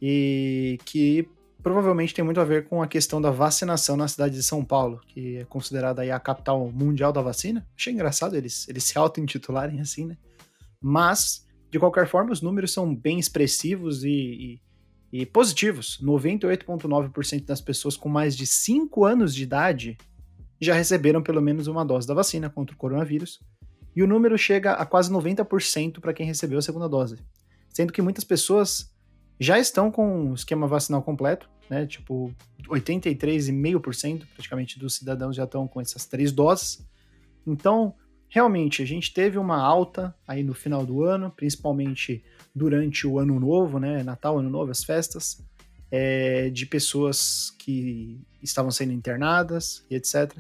[0.02, 1.28] E que
[1.62, 5.02] provavelmente tem muito a ver com a questão da vacinação na cidade de São Paulo,
[5.08, 7.68] que é considerada aí a capital mundial da vacina.
[7.78, 10.18] Achei engraçado eles, eles se auto-intitularem assim, né?
[10.82, 14.60] Mas, de qualquer forma, os números são bem expressivos e,
[15.12, 16.00] e, e positivos.
[16.02, 19.98] 98,9% das pessoas com mais de 5 anos de idade
[20.60, 23.40] já receberam pelo menos uma dose da vacina contra o coronavírus
[23.96, 27.18] e o número chega a quase 90% para quem recebeu a segunda dose.
[27.70, 28.92] Sendo que muitas pessoas
[29.42, 31.88] já estão com o esquema vacinal completo, né?
[31.88, 32.32] Tipo,
[32.68, 36.88] 83,5% praticamente dos cidadãos já estão com essas três doses.
[37.46, 37.96] Então,
[38.30, 42.24] realmente, a gente teve uma alta aí no final do ano, principalmente
[42.54, 44.04] durante o ano novo, né?
[44.04, 45.44] Natal, ano novo, as festas,
[45.90, 50.32] é, de pessoas que estavam sendo internadas e etc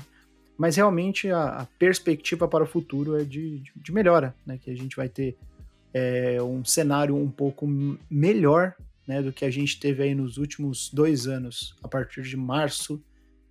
[0.62, 4.60] mas realmente a, a perspectiva para o futuro é de, de, de melhora, né?
[4.62, 5.36] Que a gente vai ter
[5.92, 7.66] é, um cenário um pouco
[8.08, 8.76] melhor
[9.12, 13.04] né, do que a gente teve aí nos últimos dois anos, a partir de março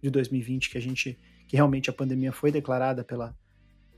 [0.03, 3.37] de 2020, que a gente que realmente a pandemia foi declarada pela,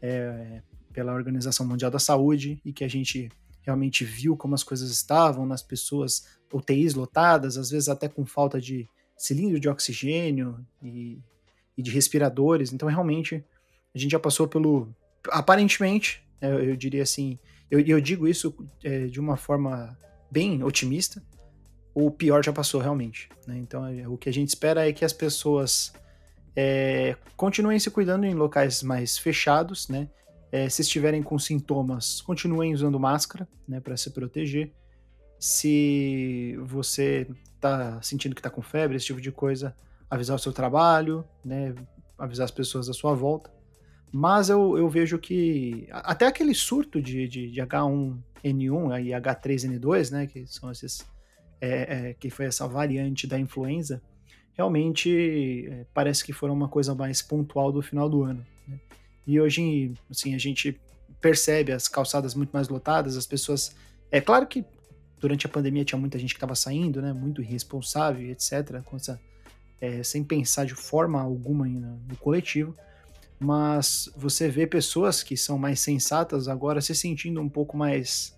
[0.01, 0.61] é,
[0.93, 3.29] pela Organização Mundial da Saúde e que a gente
[3.61, 8.61] realmente viu como as coisas estavam nas pessoas, UTIs lotadas, às vezes até com falta
[8.61, 11.21] de cilindro de oxigênio e,
[11.79, 12.73] e de respiradores.
[12.73, 13.45] Então, realmente,
[13.95, 14.93] a gente já passou pelo.
[15.29, 17.39] Aparentemente, eu, eu diria assim,
[17.71, 19.97] eu, eu digo isso é, de uma forma
[20.29, 21.23] bem otimista,
[21.95, 23.29] o pior já passou realmente.
[23.47, 23.59] Né?
[23.59, 25.93] Então, é, o que a gente espera é que as pessoas
[26.57, 30.09] é, continuem se cuidando em locais mais fechados, né?
[30.51, 34.71] É, se estiverem com sintomas, continuem usando máscara, né, para se proteger.
[35.39, 39.75] Se você está sentindo que está com febre, esse tipo de coisa,
[40.11, 41.75] avisar o seu trabalho, né,
[42.19, 43.51] avisar as pessoas à sua volta.
[44.13, 50.27] Mas eu, eu vejo que até aquele surto de, de, de H1N1 e H3N2, né,
[50.27, 51.03] que são esses,
[51.63, 54.03] é, é, que foi essa variante da influenza,
[54.53, 58.45] realmente é, parece que foram uma coisa mais pontual do final do ano.
[58.67, 58.81] Né?
[59.25, 60.81] E hoje, assim, a gente
[61.21, 63.77] percebe as calçadas muito mais lotadas, as pessoas.
[64.11, 64.65] É claro que
[65.21, 67.13] durante a pandemia tinha muita gente que estava saindo, né?
[67.13, 68.83] Muito irresponsável, etc.
[68.93, 69.21] Essa,
[69.81, 72.75] é, sem pensar de forma alguma no, no coletivo.
[73.39, 78.37] Mas você vê pessoas que são mais sensatas agora se sentindo um pouco mais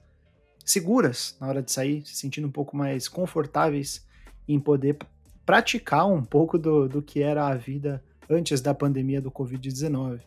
[0.65, 4.07] seguras na hora de sair, se sentindo um pouco mais confortáveis
[4.49, 4.97] em poder
[5.45, 10.21] praticar um pouco do, do que era a vida antes da pandemia do Covid-19.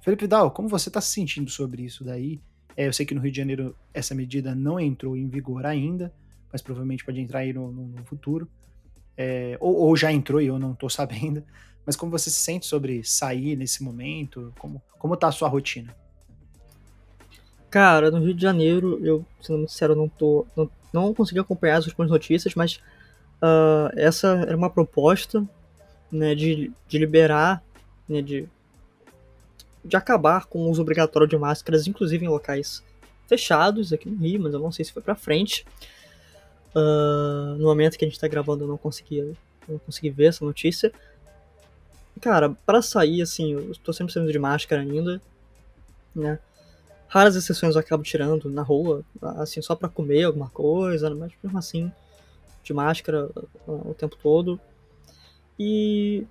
[0.00, 2.40] Felipe Dal, como você está se sentindo sobre isso daí?
[2.76, 6.12] É, eu sei que no Rio de Janeiro essa medida não entrou em vigor ainda,
[6.52, 8.48] mas provavelmente pode entrar aí no, no, no futuro.
[9.16, 11.42] É, ou, ou, já entrou e eu não estou sabendo.
[11.86, 14.52] Mas como você se sente sobre sair nesse momento?
[14.58, 15.94] Como, como tá a sua rotina?
[17.74, 21.78] Cara, no Rio de Janeiro, eu, sendo muito sincero, não, tô, não, não consegui acompanhar
[21.78, 22.76] as últimas notícias, mas
[23.42, 25.44] uh, essa era uma proposta
[26.08, 27.64] né, de, de liberar,
[28.08, 28.48] né, de
[29.84, 32.80] de acabar com o uso obrigatório de máscaras, inclusive em locais
[33.26, 35.66] fechados aqui no Rio, mas eu não sei se foi para frente.
[36.76, 39.36] Uh, no momento que a gente tá gravando, eu não consegui,
[39.68, 40.92] não consegui ver essa notícia.
[42.20, 45.20] Cara, para sair, assim, eu tô sempre saindo de máscara ainda,
[46.14, 46.38] né?
[47.14, 49.04] Raras exceções eu acabo tirando na rua,
[49.36, 51.92] assim, só para comer alguma coisa, mas mesmo assim,
[52.62, 53.30] de máscara
[53.66, 54.58] o tempo todo.
[55.58, 56.26] E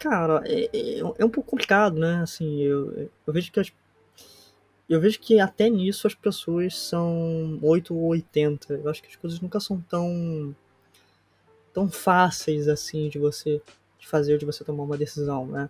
[0.00, 2.22] Cara, é, é, é, um pouco complicado, né?
[2.22, 3.70] Assim, eu, eu vejo que as,
[4.88, 8.74] eu vejo que até nisso as pessoas são 8 ou 80.
[8.74, 10.56] Eu acho que as coisas nunca são tão
[11.72, 13.60] tão fáceis assim de você
[13.98, 15.68] de fazer, de você tomar uma decisão, né?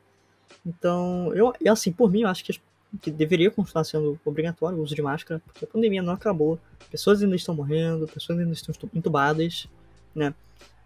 [0.65, 2.61] Então, eu, assim, por mim, eu acho que,
[3.01, 6.59] que deveria continuar sendo obrigatório o uso de máscara, porque a pandemia não acabou.
[6.91, 9.69] Pessoas ainda estão morrendo, pessoas ainda estão entubadas,
[10.15, 10.35] né?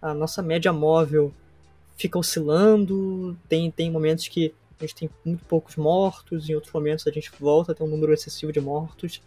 [0.03, 1.33] A nossa média móvel
[1.97, 7.07] fica oscilando, tem, tem momentos que a gente tem muito poucos mortos, em outros momentos
[7.07, 9.23] a gente volta a ter um número excessivo de mortos.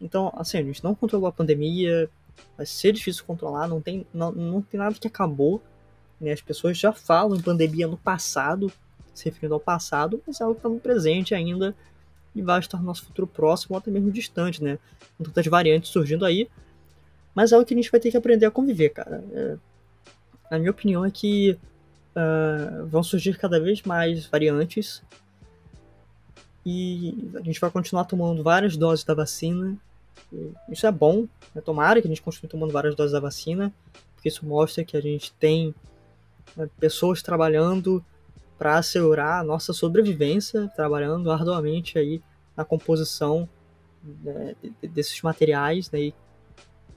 [0.00, 2.10] Então, assim, a gente não controlou a pandemia,
[2.56, 5.62] vai ser difícil controlar, não tem, não, não tem nada que acabou.
[6.20, 6.32] Né?
[6.32, 8.70] As pessoas já falam em pandemia no passado,
[9.14, 11.74] se referindo ao passado, mas é algo que está no presente ainda
[12.34, 14.78] e vai estar no nosso futuro próximo ou até mesmo distante, né?
[15.16, 16.48] Com tantas variantes surgindo aí.
[17.34, 19.24] Mas é algo que a gente vai ter que aprender a conviver, cara.
[19.32, 19.56] É,
[20.50, 21.58] a minha opinião é que
[22.14, 25.02] uh, vão surgir cada vez mais variantes
[26.64, 29.76] e a gente vai continuar tomando várias doses da vacina.
[30.68, 31.60] Isso é bom, né?
[31.60, 33.72] tomara que a gente continue tomando várias doses da vacina,
[34.14, 35.74] porque isso mostra que a gente tem
[36.56, 38.04] né, pessoas trabalhando
[38.64, 42.22] para assegurar a nossa sobrevivência, trabalhando arduamente aí
[42.56, 43.46] na composição
[44.02, 46.14] né, desses materiais, né, e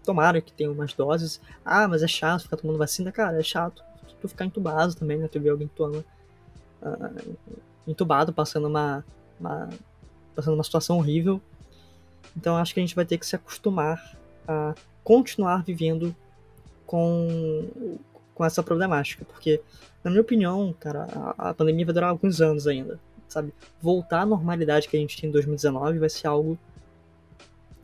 [0.01, 1.41] tomara que tenham mais doses.
[1.65, 3.83] Ah, mas é chato ficar tomando vacina, cara, é chato
[4.21, 5.27] tu ficar entubado também, né?
[5.27, 7.37] Tu vê alguém tu uh,
[7.85, 9.03] entubado, passando uma,
[9.37, 9.67] uma,
[10.33, 11.41] passando uma situação horrível.
[12.37, 14.17] Então acho que a gente vai ter que se acostumar
[14.47, 14.73] a
[15.03, 16.15] continuar vivendo
[16.85, 17.99] com,
[18.37, 19.59] com essa problemática, porque
[20.03, 23.51] na minha opinião, cara, a, a pandemia vai durar alguns anos ainda, sabe?
[23.81, 26.55] Voltar à normalidade que a gente tem em 2019 vai ser algo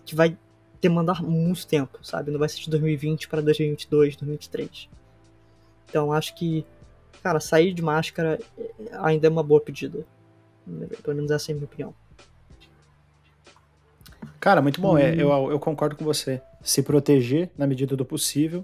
[0.06, 0.38] que vai
[0.80, 2.30] demandar muito tempo, sabe?
[2.30, 4.90] Não vai ser de 2020 para 2022, 2023.
[5.90, 6.64] Então acho que,
[7.24, 8.40] cara, sair de máscara
[9.02, 10.06] ainda é uma boa pedida.
[11.02, 11.96] Pelo menos essa é a minha opinião.
[14.40, 14.94] Cara, muito bom.
[14.94, 15.00] Hum.
[15.00, 16.40] É, eu, eu concordo com você.
[16.62, 18.64] Se proteger na medida do possível.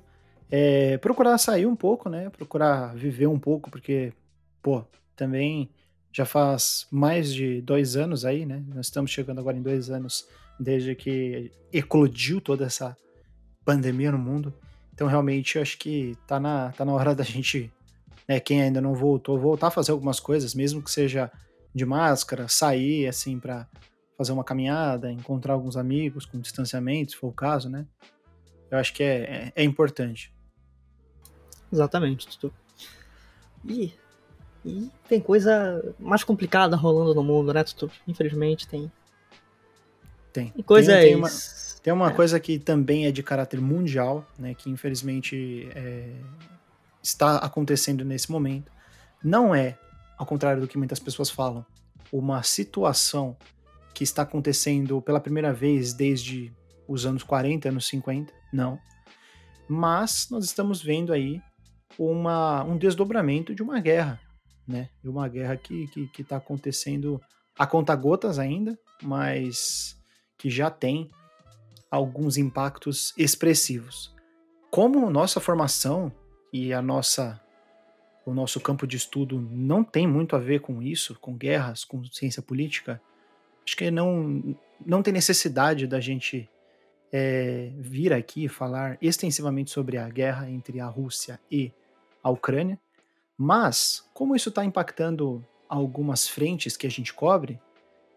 [0.52, 2.30] É, procurar sair um pouco, né?
[2.30, 4.14] Procurar viver um pouco, porque,
[4.62, 4.84] pô,
[5.16, 5.70] também
[6.12, 8.64] já faz mais de dois anos aí, né?
[8.74, 10.28] Nós estamos chegando agora em dois anos
[10.60, 12.97] desde que eclodiu toda essa
[13.64, 14.54] pandemia no mundo.
[14.93, 17.72] Então, realmente, eu acho que tá na, tá na hora da gente,
[18.28, 21.32] né, quem ainda não voltou, voltar a fazer algumas coisas, mesmo que seja
[21.74, 23.68] de máscara, sair, assim, para
[24.18, 27.86] fazer uma caminhada, encontrar alguns amigos com distanciamento, se for o caso, né?
[28.70, 30.34] Eu acho que é, é, é importante.
[31.72, 32.53] Exatamente, Tutu.
[33.65, 33.93] E,
[34.65, 37.91] e tem coisa mais complicada rolando no mundo, né, Tutu?
[38.07, 38.91] Infelizmente tem.
[40.32, 40.53] Tem.
[40.55, 40.93] E coisas.
[40.93, 41.30] Tem, tem uma,
[41.84, 42.13] tem uma é.
[42.13, 44.53] coisa que também é de caráter mundial, né?
[44.53, 46.13] Que infelizmente é,
[47.01, 48.72] está acontecendo nesse momento.
[49.24, 49.78] Não é,
[50.17, 51.65] ao contrário do que muitas pessoas falam,
[52.11, 53.36] uma situação
[53.93, 56.53] que está acontecendo pela primeira vez desde
[56.88, 58.80] os anos 40, anos 50, não.
[59.67, 61.41] Mas nós estamos vendo aí
[62.00, 64.22] uma, um desdobramento de uma guerra,
[64.66, 64.89] né?
[65.04, 67.22] De uma guerra que está que, que tá acontecendo
[67.58, 69.97] a conta gotas ainda, mas
[70.38, 71.12] que já tem
[71.91, 74.16] alguns impactos expressivos.
[74.72, 76.10] Como nossa formação
[76.54, 77.41] e a nossa
[78.26, 82.04] o nosso campo de estudo não tem muito a ver com isso, com guerras, com
[82.06, 83.02] ciência política,
[83.66, 86.47] acho que não, não tem necessidade da gente
[87.12, 91.72] é, vir aqui falar extensivamente sobre a guerra entre a Rússia e
[92.24, 92.80] a Ucrânia,
[93.38, 97.59] mas como isso está impactando algumas frentes que a gente cobre,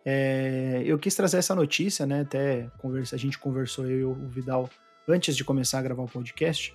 [0.04, 2.22] é, eu quis trazer essa notícia, né?
[2.22, 4.68] Até conversa, a gente conversou eu e o Vidal
[5.06, 6.74] antes de começar a gravar o podcast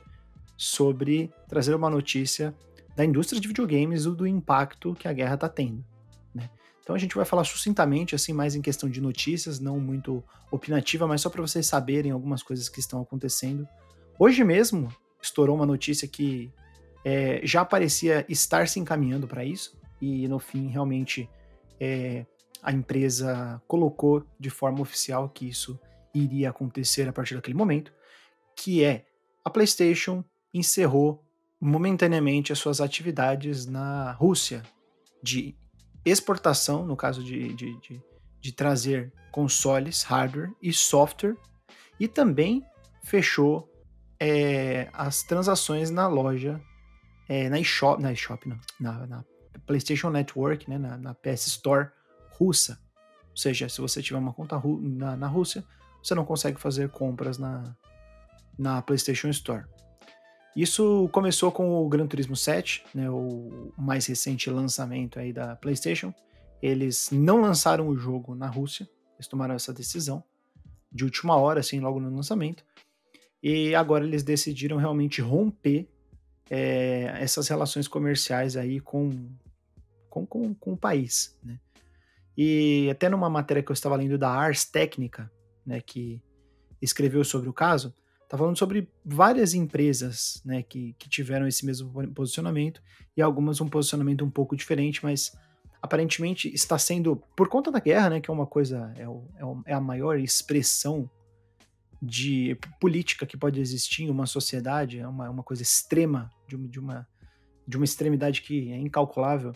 [0.55, 2.55] sobre trazer uma notícia
[2.95, 5.85] da indústria de videogames e do impacto que a guerra está tendo.
[6.33, 6.49] Né?
[6.81, 11.05] Então a gente vai falar sucintamente, assim, mais em questão de notícias, não muito opinativa,
[11.05, 13.67] mas só para vocês saberem algumas coisas que estão acontecendo.
[14.17, 14.87] Hoje mesmo
[15.21, 16.51] estourou uma notícia que
[17.09, 21.29] é, já parecia estar se encaminhando para isso, e no fim realmente
[21.79, 22.25] é,
[22.61, 25.79] a empresa colocou de forma oficial que isso
[26.13, 27.93] iria acontecer a partir daquele momento,
[28.53, 29.05] que é
[29.45, 30.21] a PlayStation
[30.53, 31.23] encerrou
[31.61, 34.61] momentaneamente as suas atividades na Rússia
[35.23, 35.55] de
[36.03, 38.03] exportação, no caso de, de, de,
[38.41, 41.37] de trazer consoles, hardware e software,
[41.97, 42.65] e também
[43.01, 43.71] fechou
[44.19, 46.61] é, as transações na loja,
[47.27, 48.47] é, na eShop, na eShop
[48.79, 49.25] na, na
[49.65, 51.89] PlayStation Network, né, na, na PS Store
[52.31, 52.79] russa.
[53.29, 55.63] Ou seja, se você tiver uma conta na, na Rússia,
[56.01, 57.75] você não consegue fazer compras na,
[58.57, 59.65] na PlayStation Store.
[60.55, 66.13] Isso começou com o Gran Turismo 7, né, o mais recente lançamento aí da PlayStation.
[66.61, 70.23] Eles não lançaram o jogo na Rússia, eles tomaram essa decisão
[70.91, 72.63] de última hora, assim, logo no lançamento.
[73.43, 75.87] E agora eles decidiram realmente romper
[76.49, 79.29] é, essas relações comerciais aí com,
[80.09, 81.59] com, com, com o país, né?
[82.37, 85.31] E até numa matéria que eu estava lendo da Ars Técnica,
[85.65, 86.21] né, que
[86.79, 87.95] escreveu sobre o caso,
[88.29, 92.79] tá falando sobre várias empresas, né, que, que tiveram esse mesmo posicionamento
[93.15, 95.35] e algumas um posicionamento um pouco diferente, mas
[95.81, 99.23] aparentemente está sendo por conta da guerra, né, que é uma coisa é, o,
[99.65, 101.09] é, é a maior expressão
[102.01, 106.79] de política que pode existir em uma sociedade, é uma, uma coisa extrema de, de
[106.79, 107.07] uma
[107.67, 109.53] de uma extremidade que é incalculável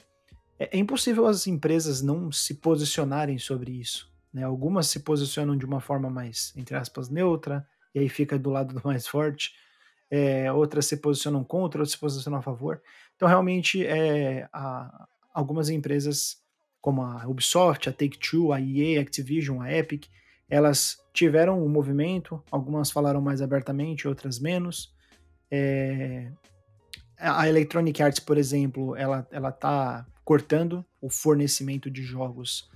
[0.61, 4.11] é, é impossível as empresas não se posicionarem sobre isso.
[4.31, 4.43] Né?
[4.43, 8.75] Algumas se posicionam de uma forma mais, entre aspas, neutra, e aí fica do lado
[8.75, 9.53] do mais forte.
[10.09, 12.79] É, outras se posicionam contra, outras se posicionam a favor.
[13.15, 16.37] Então, realmente, é, a, algumas empresas,
[16.79, 20.05] como a Ubisoft, a Take-Two, a EA, a Activision, a Epic,
[20.51, 24.93] elas tiveram um movimento, algumas falaram mais abertamente, outras menos.
[25.49, 26.29] É,
[27.17, 32.69] a Electronic Arts, por exemplo, ela, ela tá cortando o fornecimento de jogos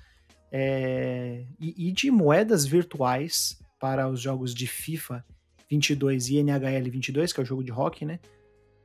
[0.50, 5.26] é, e, e, de moedas virtuais para os jogos de FIFA
[5.70, 8.20] 22 e NHL 22, que é o jogo de hockey, né?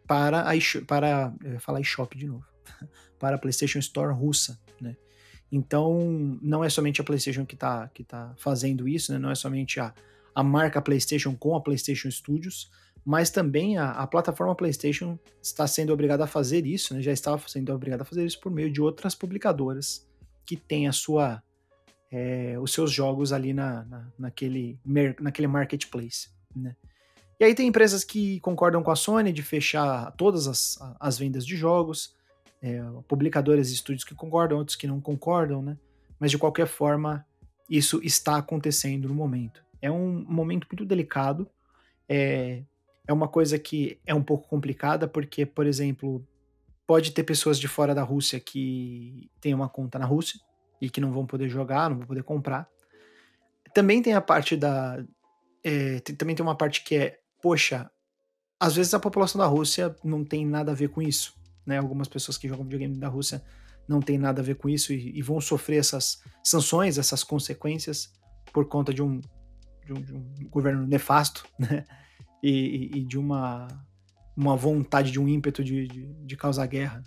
[0.04, 2.44] Para a para falar eShop de novo,
[3.20, 4.96] para a PlayStation Store russa, né?
[5.52, 9.18] Então, não é somente a PlayStation que está que tá fazendo isso, né?
[9.18, 9.92] Não é somente a,
[10.34, 12.70] a marca PlayStation com a PlayStation Studios,
[13.04, 17.02] mas também a, a, plataforma PlayStation está sendo obrigada a fazer isso, né?
[17.02, 20.06] já estava sendo obrigada a fazer isso por meio de outras publicadoras
[20.44, 21.42] que têm a sua,
[22.10, 24.78] é, os seus jogos ali na, na, naquele,
[25.20, 26.28] naquele marketplace.
[26.54, 26.76] Né?
[27.38, 31.46] E aí tem empresas que concordam com a Sony de fechar todas as, as vendas
[31.46, 32.14] de jogos,
[32.62, 35.78] é, publicadoras e estúdios que concordam, outros que não concordam, né?
[36.18, 37.26] mas de qualquer forma
[37.68, 39.64] isso está acontecendo no momento.
[39.80, 41.48] É um momento muito delicado,
[42.08, 42.62] é,
[43.06, 46.26] é uma coisa que é um pouco complicada, porque, por exemplo,
[46.86, 50.38] pode ter pessoas de fora da Rússia que têm uma conta na Rússia
[50.80, 52.68] e que não vão poder jogar, não vão poder comprar.
[53.72, 55.02] Também tem a parte da.
[55.62, 57.90] É, tem, também tem uma parte que é, poxa,
[58.58, 61.39] às vezes a população da Rússia não tem nada a ver com isso.
[61.70, 61.78] Né?
[61.78, 63.42] Algumas pessoas que jogam videogame da Rússia
[63.88, 68.12] não tem nada a ver com isso e, e vão sofrer essas sanções, essas consequências
[68.52, 69.20] por conta de um,
[69.86, 71.84] de um, de um governo nefasto, né?
[72.42, 73.68] E, e, de uma,
[74.36, 77.02] uma vontade, de um ímpeto de, de, de causar guerra.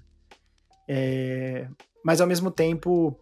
[0.88, 1.68] É,
[2.05, 3.20] mas ao mesmo tempo,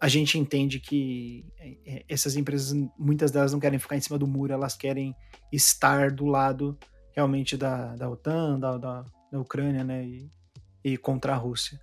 [0.00, 4.18] a gente entende que é, é, essas empresas, muitas delas não querem ficar em cima
[4.18, 5.14] do muro, elas querem
[5.52, 6.78] estar do lado
[7.14, 10.30] realmente da, da OTAN, da, da, da Ucrânia, né, e,
[10.84, 11.80] e, contra a Rússia.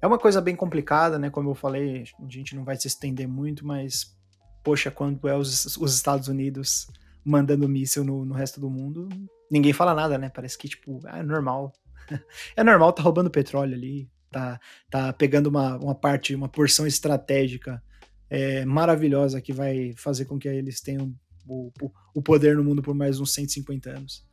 [0.00, 3.26] É uma coisa bem complicada, né, como eu falei, a gente não vai se estender
[3.26, 4.16] muito, mas,
[4.62, 6.86] poxa, quando é os, os Estados Unidos
[7.24, 9.08] mandando míssil no, no resto do mundo,
[9.50, 11.72] ninguém fala nada, né, parece que, tipo, é normal.
[12.54, 14.60] é normal tá roubando petróleo ali, tá,
[14.90, 17.82] tá pegando uma, uma parte, uma porção estratégica
[18.30, 21.14] é, maravilhosa que vai fazer com que eles tenham
[21.46, 21.72] o,
[22.14, 24.24] o, poder no mundo por mais uns 150 anos.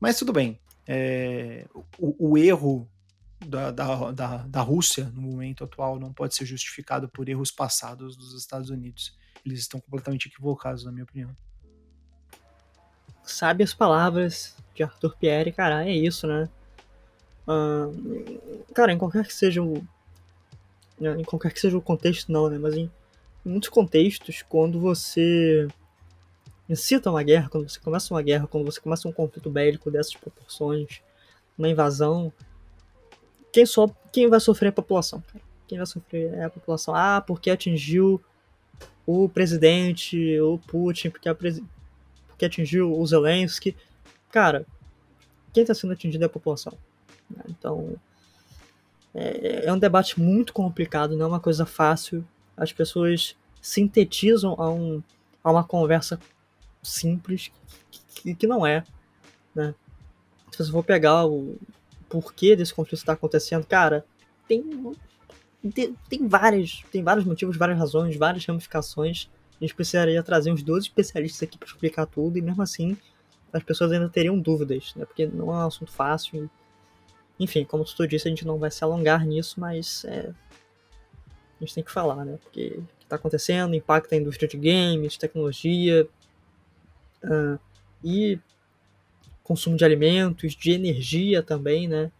[0.00, 0.58] Mas tudo bem.
[0.86, 1.66] É,
[1.98, 2.88] o, o, erro
[3.46, 8.16] da, da, da, da, Rússia no momento atual não pode ser justificado por erros passados
[8.16, 9.16] dos Estados Unidos.
[9.44, 11.34] Eles estão completamente equivocados, na minha opinião.
[13.22, 16.48] Sabe as palavras de Arthur Pierre, cara, é isso, né?
[17.46, 19.86] Uh, cara, em qualquer que seja o.
[20.98, 22.58] Né, em qualquer que seja o contexto, não, né?
[22.58, 22.90] Mas em,
[23.46, 25.68] em muitos contextos, quando você
[26.68, 30.14] incita uma guerra, quando você começa uma guerra, quando você começa um conflito bélico dessas
[30.14, 31.00] proporções,
[31.56, 32.32] uma invasão,
[33.58, 35.20] quem, so, quem vai sofrer é a população.
[35.66, 36.94] Quem vai sofrer é a população.
[36.94, 38.22] Ah, porque atingiu
[39.04, 43.76] o presidente, o Putin, porque, porque atingiu o Zelensky.
[44.30, 44.64] Cara,
[45.52, 46.72] quem está sendo atingido é a população.
[47.28, 47.42] Né?
[47.48, 47.96] Então,
[49.12, 52.24] é, é, um debate muito complicado, não é uma coisa fácil.
[52.56, 55.02] As pessoas sintetizam a, um,
[55.42, 56.20] a uma conversa
[56.80, 57.50] simples
[58.22, 58.84] que, que não é.
[59.52, 59.74] Né?
[60.52, 61.58] Se você for pegar o
[62.08, 64.04] porquê desse conflito está acontecendo, cara,
[64.46, 64.62] tem,
[65.74, 69.28] tem, tem, várias, tem vários motivos, várias razões, várias ramificações.
[69.60, 72.96] A gente precisaria trazer uns 12 especialistas aqui para explicar tudo, e mesmo assim
[73.52, 75.04] as pessoas ainda teriam dúvidas, né?
[75.04, 76.50] porque não é um assunto fácil.
[77.40, 80.32] Enfim, como tu disse, a gente não vai se alongar nisso, mas é,
[81.60, 82.38] a gente tem que falar, né?
[82.42, 86.08] Porque o que está acontecendo impacta a indústria de games, tecnologia
[87.24, 87.58] uh,
[88.02, 88.38] e
[89.48, 92.12] consumo de alimentos, de energia também, né?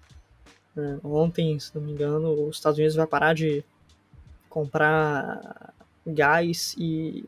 [0.75, 3.63] Uh, ontem, se não me engano, os Estados Unidos vai parar de
[4.49, 5.75] comprar
[6.07, 7.25] gás e,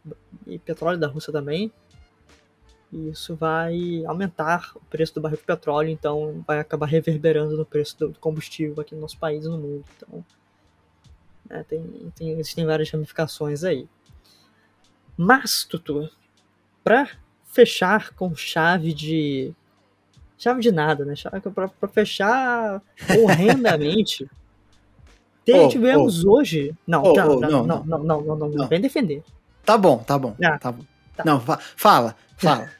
[0.46, 1.70] e petróleo da Rússia também,
[2.90, 7.66] e isso vai aumentar o preço do barril de petróleo, então vai acabar reverberando no
[7.66, 9.84] preço do combustível aqui no nosso país e no mundo.
[9.96, 10.24] Então,
[11.50, 13.86] é, tem, tem, existem várias ramificações aí.
[15.16, 16.08] Mas, Tutu,
[16.82, 17.10] para
[17.44, 19.54] fechar com chave de.
[20.40, 21.12] Chave de nada, né?
[21.54, 22.80] Para fechar
[23.22, 24.26] horrendamente.
[25.46, 26.32] oh, tivemos oh.
[26.32, 26.74] hoje.
[26.86, 29.22] Não, oh, não, não, não, não, não, não, não, não, vem defender.
[29.66, 30.34] Tá bom, tá bom.
[30.42, 30.82] Ah, tá bom.
[31.14, 31.24] Tá.
[31.26, 31.38] Não,
[31.76, 32.70] fala, fala.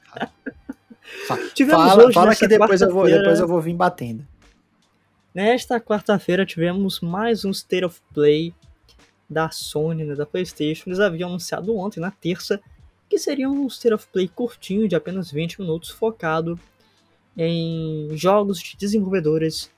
[1.53, 4.27] tivemos fala, hoje, fala que depois eu, vou, depois eu vou vir batendo.
[5.35, 8.55] Nesta quarta-feira tivemos mais um State of Play
[9.29, 10.89] da Sony, né, da PlayStation.
[10.89, 12.59] Eles haviam anunciado ontem, na terça,
[13.07, 16.59] que seria um State of Play curtinho, de apenas 20 minutos, focado
[17.43, 19.71] em jogos de desenvolvedores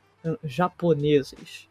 [0.42, 1.68] japoneses.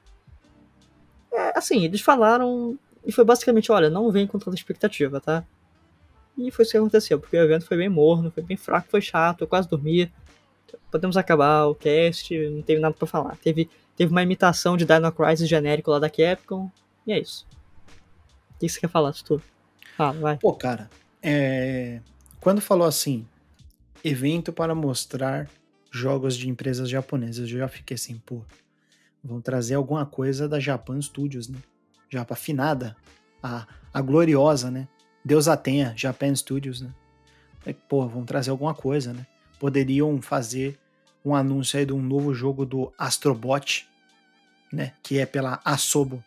[1.33, 5.43] É, assim, eles falaram e foi basicamente, olha, não vem com toda expectativa, tá?
[6.37, 9.01] E foi isso que aconteceu, porque o evento foi bem morno, foi bem fraco, foi
[9.01, 10.11] chato, eu quase dormi.
[10.89, 13.35] Podemos acabar o cast, não teve nada para falar.
[13.37, 16.71] Teve, teve uma imitação de Dino Crisis genérico lá da Capcom,
[17.05, 17.45] e é isso.
[18.55, 19.41] O que você quer falar, Tutu?
[19.97, 20.37] Fala, vai.
[20.37, 20.89] Pô, cara,
[21.21, 21.99] é...
[22.39, 23.27] quando falou assim,
[24.03, 25.49] evento para mostrar
[25.91, 28.43] jogos de empresas japonesas, eu já fiquei assim, pô,
[29.21, 31.59] vão trazer alguma coisa da Japan Studios, né?
[32.09, 32.95] Japa afinada,
[33.43, 34.87] a, a gloriosa, né?
[35.23, 36.93] Deus a tenha, Japan Studios, né?
[37.65, 39.27] É, pô, vão trazer alguma coisa, né?
[39.59, 40.79] Poderiam fazer
[41.23, 43.87] um anúncio aí de um novo jogo do Astrobot,
[44.71, 44.93] né?
[45.03, 46.23] Que é pela Asobo,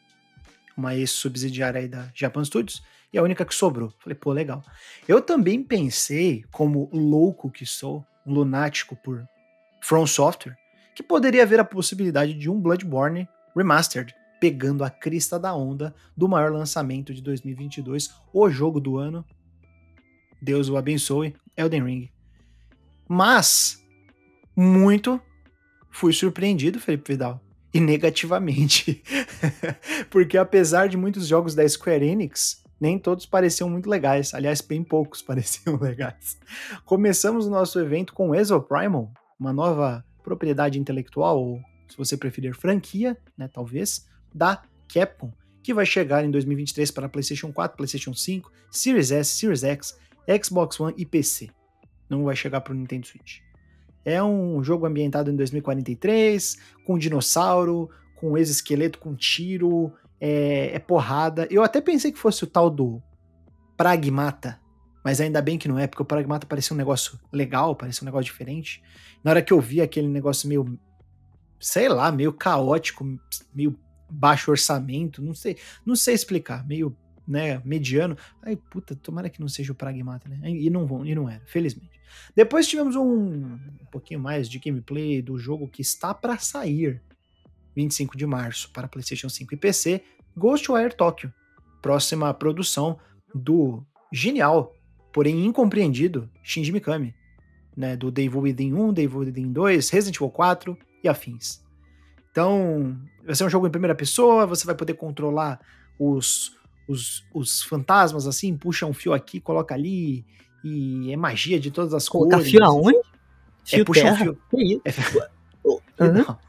[0.76, 3.92] uma ex-subsidiária aí da Japan Studios, e a única que sobrou.
[3.98, 4.62] Falei, pô, legal.
[5.08, 9.26] Eu também pensei, como louco que sou, lunático por
[9.84, 10.56] From Software,
[10.94, 16.26] que poderia haver a possibilidade de um Bloodborne Remastered, pegando a crista da onda do
[16.26, 19.22] maior lançamento de 2022, o jogo do ano.
[20.40, 22.10] Deus o abençoe, Elden Ring.
[23.06, 23.84] Mas,
[24.56, 25.20] muito
[25.90, 27.38] fui surpreendido, Felipe Vidal.
[27.74, 29.02] E negativamente.
[30.08, 34.32] Porque apesar de muitos jogos da Square Enix, nem todos pareciam muito legais.
[34.32, 36.38] Aliás, bem poucos pareciam legais.
[36.86, 39.12] Começamos o nosso evento com Exoprimal,
[39.44, 45.32] uma nova propriedade intelectual, ou se você preferir franquia, né, talvez, da Capcom,
[45.62, 49.98] que vai chegar em 2023 para PlayStation 4, PlayStation 5, Series S, Series X,
[50.42, 51.50] Xbox One e PC.
[52.08, 53.40] Não vai chegar para o Nintendo Switch.
[54.04, 61.46] É um jogo ambientado em 2043, com dinossauro, com exoesqueleto com tiro, é, é, porrada.
[61.50, 63.02] Eu até pensei que fosse o tal do
[63.76, 64.60] Pragmata,
[65.04, 68.06] mas ainda bem que não é, porque o Pragmata parecia um negócio legal, parecia um
[68.06, 68.82] negócio diferente.
[69.22, 70.78] Na hora que eu vi aquele negócio meio,
[71.60, 73.04] sei lá, meio caótico,
[73.54, 73.78] meio
[74.08, 76.96] baixo orçamento, não sei, não sei explicar, meio,
[77.28, 78.16] né, mediano.
[78.42, 80.50] Ai, puta, tomara que não seja o Pragmata, né?
[80.50, 82.00] E não vão, e não era, felizmente.
[82.34, 87.02] Depois tivemos um, um pouquinho mais de gameplay do jogo que está para sair,
[87.76, 90.02] 25 de março, para PlayStation 5 e PC,
[90.36, 91.32] Ghostwire Tokyo,
[91.82, 92.98] próxima produção
[93.34, 94.72] do genial,
[95.14, 97.14] porém incompreendido Shinji Mikami,
[97.76, 101.62] né, do Devil Within 1, Devil Within 2, Resident Evil 4 e afins.
[102.32, 105.60] Então, vai ser um jogo em primeira pessoa, você vai poder controlar
[105.96, 106.56] os,
[106.88, 110.26] os, os fantasmas assim, puxa um fio aqui, coloca ali,
[110.64, 112.50] e é magia de todas as Colocar cores.
[112.50, 112.98] fio aonde?
[113.64, 114.14] Fio é, puxa terra?
[114.14, 114.38] um fio.
[114.50, 114.82] Que isso?
[114.84, 115.34] É...
[116.10, 116.40] Vidal,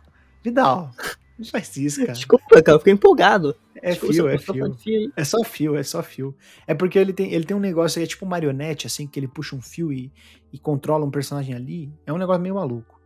[0.44, 0.92] Vidal,
[1.38, 2.14] não faz isso, cara.
[2.14, 3.56] Desculpa, cara, eu fiquei empolgado.
[3.82, 4.74] É fio, é fio.
[4.76, 6.36] fio é só fio, é só fio.
[6.66, 9.28] É porque ele tem, ele tem um negócio aí, é tipo marionete, assim, que ele
[9.28, 10.12] puxa um fio e,
[10.52, 11.94] e controla um personagem ali.
[12.06, 13.00] É um negócio meio maluco.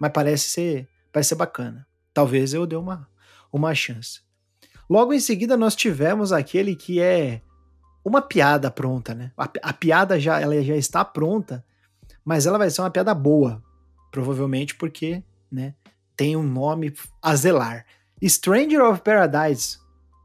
[0.00, 1.86] Mas parece ser, parece ser bacana.
[2.12, 3.08] Talvez eu dê uma,
[3.52, 4.20] uma chance.
[4.88, 7.42] Logo em seguida, nós tivemos aquele que é
[8.04, 9.32] uma piada pronta, né?
[9.36, 11.64] A, a piada já, ela já está pronta,
[12.24, 13.62] mas ela vai ser uma piada boa.
[14.10, 15.74] Provavelmente porque, né,
[16.16, 16.92] tem um nome
[17.22, 17.84] a zelar.
[18.22, 19.78] Stranger of Paradise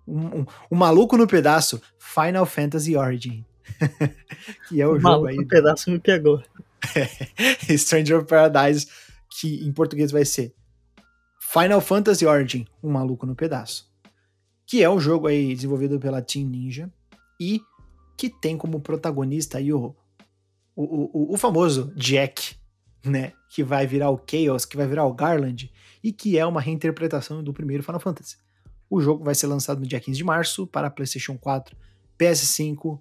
[0.07, 3.45] um, um, um, maluco no pedaço, Final Fantasy Origin.
[4.67, 5.35] que é o, o jogo aí.
[5.35, 6.41] No pedaço me pegou.
[7.77, 8.87] Stranger of Paradise,
[9.29, 10.53] que em português vai ser
[11.53, 13.87] Final Fantasy Origin, um maluco no pedaço.
[14.65, 16.91] Que é um jogo aí desenvolvido pela Team Ninja
[17.39, 17.61] e
[18.17, 19.95] que tem como protagonista aí o,
[20.75, 22.55] o, o, o famoso Jack,
[23.03, 23.33] né?
[23.49, 25.71] Que vai virar o Chaos, que vai virar o Garland
[26.03, 28.37] e que é uma reinterpretação do primeiro Final Fantasy.
[28.89, 31.75] O jogo vai ser lançado no dia 15 de março para PlayStation 4,
[32.17, 32.99] PS5,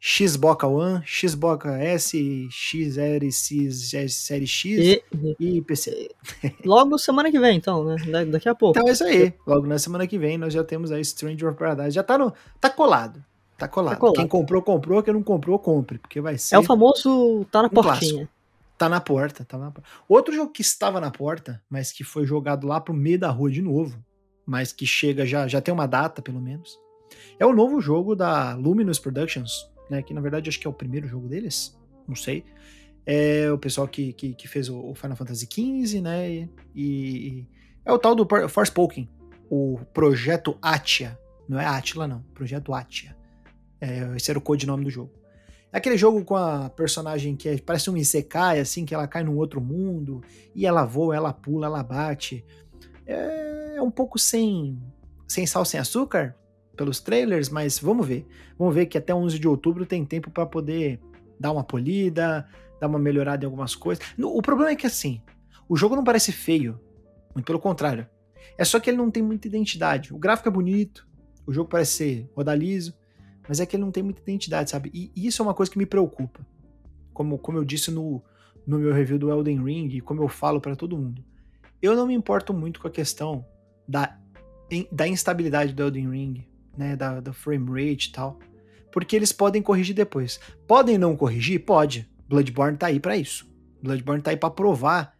[0.00, 5.02] Xbox One, Xbox S, XR, X, Série X e,
[5.40, 6.10] e, PC.
[6.64, 8.24] Logo semana que vem, então, né?
[8.26, 8.78] daqui a pouco.
[8.78, 9.34] Então é isso aí.
[9.46, 11.90] Logo na semana que vem nós já temos aí Stranger of Paradise.
[11.90, 12.32] Já tá no.
[12.60, 13.24] Tá colado.
[13.56, 13.94] Tá colado.
[13.94, 14.16] Tá colado.
[14.16, 15.02] Quem comprou, comprou.
[15.02, 15.98] Quem não comprou, compre.
[15.98, 16.54] Porque vai ser.
[16.54, 17.92] É o famoso tá na um portinha.
[17.92, 18.37] Clássico.
[18.78, 19.90] Tá na porta, tá na porta.
[20.08, 23.50] Outro jogo que estava na porta, mas que foi jogado lá pro meio da rua
[23.50, 24.00] de novo,
[24.46, 26.78] mas que chega já, já tem uma data, pelo menos.
[27.40, 30.00] É o novo jogo da Luminous Productions, né?
[30.00, 31.76] Que na verdade acho que é o primeiro jogo deles,
[32.06, 32.44] não sei.
[33.04, 36.30] É o pessoal que, que, que fez o Final Fantasy XV, né?
[36.30, 37.46] E, e,
[37.84, 39.08] é o tal do Forspoken,
[39.50, 41.18] o Projeto Atia.
[41.48, 42.22] Não é Atila, não.
[42.34, 43.16] Projeto Atia.
[43.80, 45.17] É, esse era o codinome do jogo.
[45.72, 49.36] Aquele jogo com a personagem que é, parece um Isekai, assim, que ela cai num
[49.36, 50.22] outro mundo,
[50.54, 52.44] e ela voa, ela pula, ela bate
[53.08, 54.78] é, é um pouco sem,
[55.26, 56.36] sem sal, sem açúcar
[56.76, 58.26] pelos trailers, mas vamos ver.
[58.56, 61.00] Vamos ver que até 11 de outubro tem tempo para poder
[61.40, 62.46] dar uma polida,
[62.78, 64.04] dar uma melhorada em algumas coisas.
[64.18, 65.20] O problema é que assim,
[65.68, 66.78] o jogo não parece feio,
[67.34, 68.06] muito pelo contrário.
[68.56, 70.14] É só que ele não tem muita identidade.
[70.14, 71.08] O gráfico é bonito,
[71.46, 72.94] o jogo parece ser rodaliso,
[73.48, 74.90] mas é que ele não tem muita identidade, sabe?
[74.94, 76.46] E isso é uma coisa que me preocupa.
[77.14, 78.22] Como, como eu disse no,
[78.66, 81.24] no meu review do Elden Ring, e como eu falo para todo mundo.
[81.80, 83.44] Eu não me importo muito com a questão
[83.88, 84.18] da,
[84.92, 86.44] da instabilidade do Elden Ring,
[86.76, 88.38] né, da, da frame rate e tal,
[88.92, 90.38] porque eles podem corrigir depois.
[90.66, 91.64] Podem não corrigir?
[91.64, 92.08] Pode.
[92.28, 93.50] Bloodborne tá aí para isso.
[93.82, 95.16] Bloodborne tá aí para provar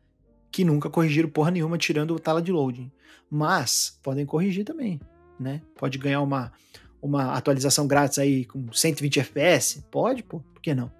[0.50, 2.90] que nunca corrigiram porra nenhuma tirando o tela de loading.
[3.30, 5.00] Mas podem corrigir também,
[5.38, 5.62] né?
[5.76, 6.52] Pode ganhar uma
[7.00, 9.84] uma atualização grátis aí com 120 FPS?
[9.90, 10.90] Pode, pô, por que não?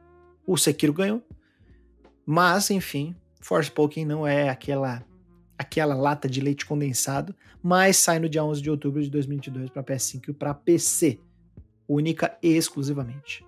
[0.47, 1.23] O Sekiro ganhou.
[2.25, 5.05] Mas, enfim, Forspoken não é aquela
[5.59, 9.83] aquela lata de leite condensado, mas sai no dia 11 de outubro de 2022 para
[9.83, 11.19] PS5 e para PC,
[11.89, 13.45] única e exclusivamente.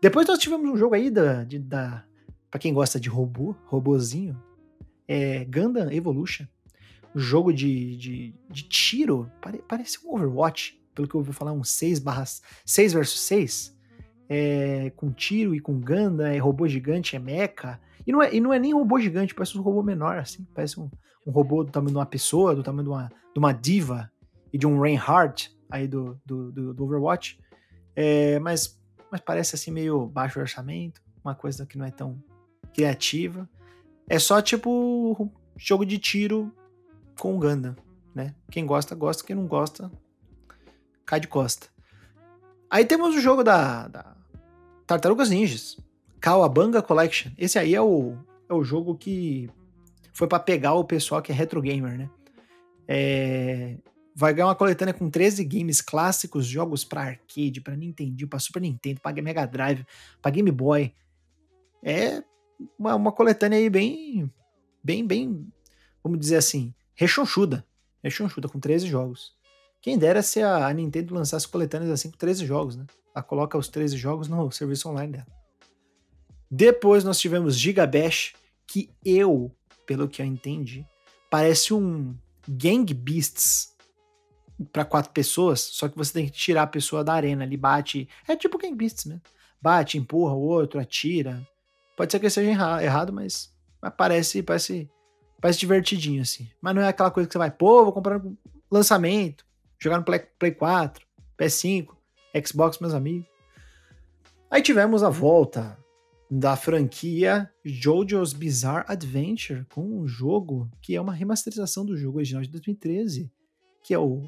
[0.00, 2.04] Depois nós tivemos um jogo aí da, da
[2.50, 4.42] para quem gosta de robô, robozinho,
[5.06, 6.46] é Gundam Evolution,
[7.14, 11.52] um jogo de, de, de tiro, pare, parece um Overwatch, pelo que eu ouvi falar,
[11.52, 12.24] um 6 barra
[12.64, 13.78] 6 versus 6,
[14.28, 18.40] é, com tiro e com Gundam, é robô gigante, é mecha, e não é, e
[18.40, 20.90] não é nem robô gigante, parece um robô menor, assim, parece um,
[21.26, 24.10] um robô do tamanho de uma pessoa, do tamanho de uma, de uma diva
[24.52, 27.38] e de um Reinhardt aí do, do, do, do Overwatch.
[27.94, 28.78] É, mas,
[29.10, 32.22] mas parece assim meio baixo orçamento, uma coisa que não é tão
[32.74, 33.48] criativa.
[34.08, 36.52] É só tipo jogo de tiro
[37.18, 37.76] com Gundam,
[38.14, 38.34] né?
[38.50, 39.90] Quem gosta, gosta, quem não gosta,
[41.04, 41.68] cai de costa.
[42.70, 44.16] Aí temos o jogo da, da
[44.86, 45.76] Tartarugas Ninjas,
[46.20, 47.32] Kawabanga Collection.
[47.36, 48.16] Esse aí é o,
[48.48, 49.50] é o jogo que
[50.12, 52.10] foi para pegar o pessoal que é retro gamer, né?
[52.86, 53.76] É,
[54.14, 58.60] vai ganhar uma coletânea com 13 games clássicos, jogos para arcade, para Nintendo, para Super
[58.60, 59.86] Nintendo, para Mega Drive,
[60.20, 60.94] para Game Boy.
[61.82, 62.22] É
[62.78, 64.30] uma, uma coletânea aí bem,
[64.82, 65.52] bem, bem,
[66.02, 67.66] vamos dizer assim, rechonchuda.
[68.02, 69.34] Rechonchuda, com 13 jogos.
[69.82, 72.86] Quem dera se a Nintendo lançasse coletâneas assim com 13 jogos, né?
[73.12, 75.26] Ela coloca os 13 jogos no serviço online dela.
[76.48, 79.50] Depois nós tivemos Gigabash, que eu,
[79.84, 80.86] pelo que eu entendi,
[81.28, 82.14] parece um
[82.48, 83.74] Gang Beasts
[84.72, 88.08] para quatro pessoas, só que você tem que tirar a pessoa da arena ali, bate.
[88.28, 89.22] É tipo Gang Beasts mesmo.
[89.60, 91.44] Bate, empurra o outro, atira.
[91.96, 92.50] Pode ser que seja
[92.82, 94.88] errado, mas, mas parece, parece,
[95.40, 96.48] parece divertidinho assim.
[96.60, 98.36] Mas não é aquela coisa que você vai, pô, vou comprar no
[98.70, 99.44] lançamento,
[99.82, 101.04] jogar no Play, Play 4,
[101.38, 101.88] PS5,
[102.46, 103.26] Xbox, meus amigos.
[104.50, 105.78] Aí tivemos a volta
[106.30, 112.42] da franquia JoJo's Bizarre Adventure com um jogo que é uma remasterização do jogo original
[112.42, 113.30] de 2013,
[113.82, 114.22] que é o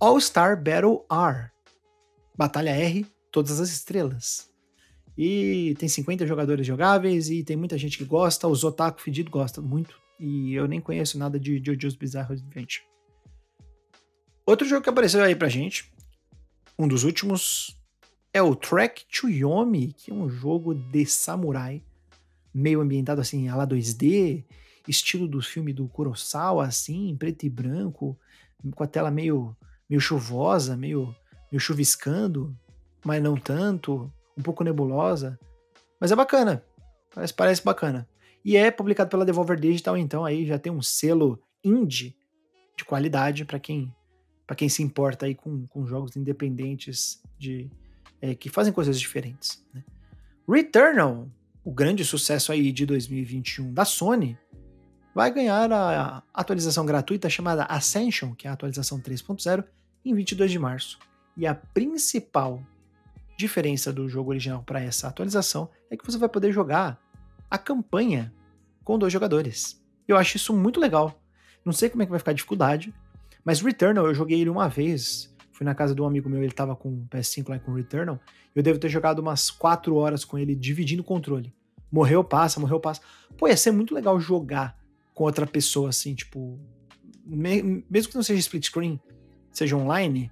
[0.00, 1.50] All Star Battle R.
[2.36, 4.50] Batalha R, todas as estrelas.
[5.16, 9.64] E tem 50 jogadores jogáveis e tem muita gente que gosta, os otaku fedido gostam
[9.64, 9.96] muito.
[10.18, 12.84] E eu nem conheço nada de JoJo's Bizarre Adventure.
[14.46, 15.92] Outro jogo que apareceu aí pra gente,
[16.78, 17.76] um dos últimos,
[18.32, 21.82] é o Track to Yomi, que é um jogo de samurai,
[22.54, 24.44] meio ambientado assim, a lá 2D,
[24.86, 28.16] estilo do filme do Kurosawa, assim, preto e branco,
[28.76, 29.56] com a tela meio,
[29.90, 31.12] meio chuvosa, meio,
[31.50, 32.56] meio chuviscando,
[33.04, 35.36] mas não tanto, um pouco nebulosa.
[36.00, 36.64] Mas é bacana,
[37.12, 38.08] parece, parece bacana.
[38.44, 42.16] E é publicado pela Devolver Digital, então aí já tem um selo indie
[42.76, 43.92] de qualidade para quem
[44.46, 47.70] para quem se importa aí com, com jogos independentes de
[48.20, 49.64] é, que fazem coisas diferentes.
[49.74, 49.82] Né?
[50.48, 51.28] Returnal,
[51.64, 54.38] o grande sucesso aí de 2021 da Sony,
[55.16, 59.64] vai ganhar a atualização gratuita chamada Ascension, que é a atualização 3.0,
[60.04, 60.98] em 22 de março.
[61.36, 62.62] E a principal
[63.36, 67.00] diferença do jogo original para essa atualização é que você vai poder jogar
[67.50, 68.32] a campanha
[68.84, 69.82] com dois jogadores.
[70.06, 71.18] Eu acho isso muito legal.
[71.64, 72.94] Não sei como é que vai ficar a dificuldade,
[73.46, 75.32] mas Returnal, eu joguei ele uma vez.
[75.52, 78.18] Fui na casa de um amigo meu, ele tava com o PS5 lá com Returnal.
[78.52, 81.54] Eu devo ter jogado umas 4 horas com ele, dividindo o controle.
[81.90, 83.00] Morreu, passa, morreu, passa.
[83.38, 84.76] Pô, ia ser muito legal jogar
[85.14, 86.58] com outra pessoa, assim, tipo.
[87.24, 89.00] mesmo que não seja split screen,
[89.52, 90.30] seja online,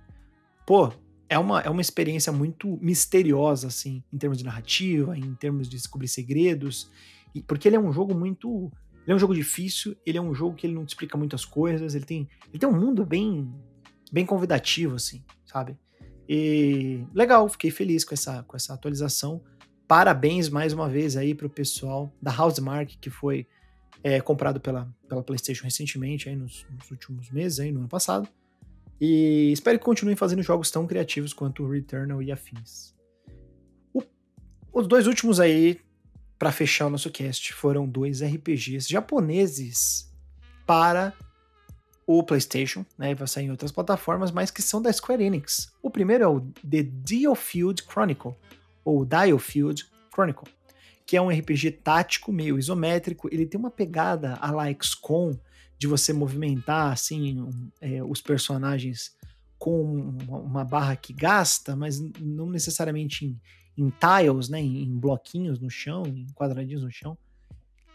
[0.66, 0.92] pô,
[1.28, 5.76] é uma, é uma experiência muito misteriosa, assim, em termos de narrativa, em termos de
[5.76, 6.90] descobrir segredos.
[7.32, 8.72] E, porque ele é um jogo muito
[9.04, 11.44] ele é um jogo difícil, ele é um jogo que ele não te explica muitas
[11.44, 13.54] coisas, ele tem, ele tem um mundo bem,
[14.10, 15.76] bem convidativo, assim, sabe?
[16.26, 19.42] E legal, fiquei feliz com essa, com essa atualização.
[19.86, 23.46] Parabéns mais uma vez aí pro pessoal da Housemark, que foi
[24.02, 28.26] é, comprado pela, pela PlayStation recentemente, aí nos, nos, últimos meses, aí no ano passado.
[28.98, 32.94] E espero que continuem fazendo jogos tão criativos quanto o Returnal e afins.
[33.92, 34.02] O,
[34.72, 35.78] os dois últimos aí
[36.44, 40.12] para fechar o nosso cast, foram dois RPGs japoneses
[40.66, 41.14] para
[42.06, 43.14] o PlayStation, né?
[43.14, 45.72] Vai sair em outras plataformas, mas que são da Square Enix.
[45.82, 48.34] O primeiro é o The Diofield Chronicle,
[48.84, 50.46] ou Diofield Chronicle,
[51.06, 53.26] que é um RPG tático meio isométrico.
[53.32, 55.34] Ele tem uma pegada a la XCOM,
[55.78, 59.16] de você movimentar assim um, é, os personagens
[59.58, 63.40] com uma barra que gasta, mas não necessariamente em,
[63.76, 67.16] em tiles, né, em, bloquinhos no chão, em quadradinhos no chão.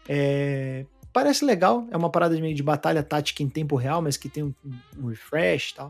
[0.08, 4.16] É, parece legal, é uma parada de meio de batalha tática em tempo real, mas
[4.16, 4.54] que tem um,
[4.98, 5.88] um refresh e tal.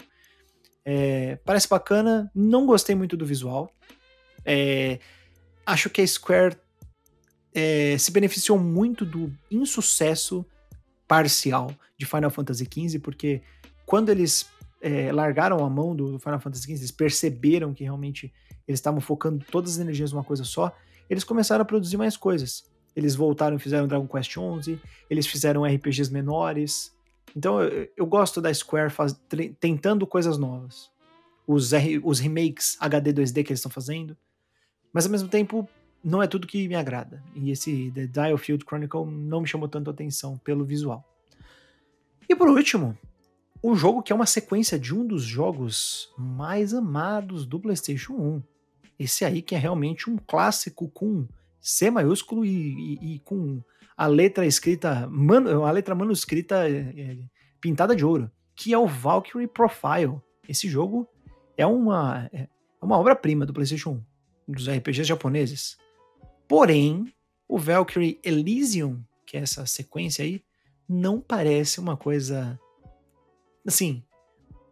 [0.84, 3.72] É, parece bacana, não gostei muito do visual.
[4.44, 4.98] É,
[5.66, 6.56] acho que a Square
[7.54, 10.44] é, se beneficiou muito do insucesso
[11.06, 13.42] parcial de Final Fantasy XV, porque
[13.84, 14.48] quando eles
[14.80, 18.32] é, largaram a mão do Final Fantasy XV, eles perceberam que realmente
[18.66, 20.74] eles estavam focando todas as energias numa coisa só,
[21.08, 22.70] eles começaram a produzir mais coisas.
[22.94, 26.94] Eles voltaram e fizeram Dragon Quest XI, eles fizeram RPGs menores.
[27.36, 29.18] Então eu, eu gosto da Square faz,
[29.58, 30.90] tentando coisas novas.
[31.46, 34.16] Os, R, os remakes HD 2D que eles estão fazendo.
[34.92, 35.68] Mas ao mesmo tempo,
[36.02, 37.22] não é tudo que me agrada.
[37.34, 41.04] E esse The Dial Field Chronicle não me chamou tanto atenção pelo visual.
[42.28, 42.96] E por último,
[43.62, 48.42] o jogo que é uma sequência de um dos jogos mais amados do PlayStation 1.
[48.98, 51.26] Esse aí que é realmente um clássico com
[51.60, 53.62] C maiúsculo e, e, e com
[53.96, 57.18] a letra escrita, man, a letra manuscrita é, é,
[57.60, 60.20] pintada de ouro, que é o Valkyrie Profile.
[60.48, 61.06] Esse jogo
[61.56, 62.48] é uma, é
[62.80, 64.02] uma obra-prima do PlayStation
[64.48, 65.76] 1, dos RPGs japoneses.
[66.48, 67.12] Porém,
[67.46, 70.42] o Valkyrie Elysium, que é essa sequência aí,
[70.88, 72.58] não parece uma coisa
[73.66, 74.02] assim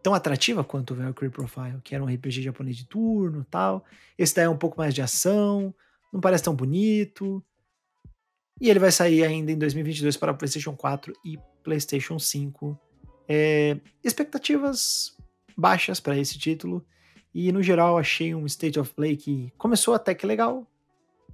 [0.01, 3.83] tão atrativa quanto o Valkyrie Profile, que era um RPG japonês de turno, tal.
[4.17, 5.73] Esse daí é um pouco mais de ação,
[6.11, 7.43] não parece tão bonito.
[8.61, 12.77] E ele vai sair ainda em 2022 para PlayStation 4 e PlayStation 5.
[13.27, 15.15] É, expectativas
[15.55, 16.85] baixas para esse título.
[17.33, 20.65] E no geral achei um State of Play que começou até que legal.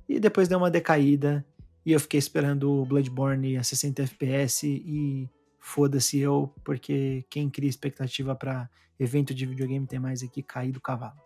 [0.08, 1.46] E depois deu uma decaída.
[1.86, 5.30] E eu fiquei esperando o Bloodborne a 60 FPS e
[5.66, 10.80] foda-se eu, porque quem cria expectativa para evento de videogame tem mais aqui cair do
[10.80, 11.20] cavalo.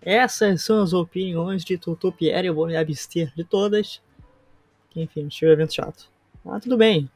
[0.00, 4.00] Essas são as opiniões de Tutu Pierre, eu vou me abster de todas.
[4.90, 6.08] Que, enfim, achei o evento chato.
[6.46, 7.10] Ah, tudo bem.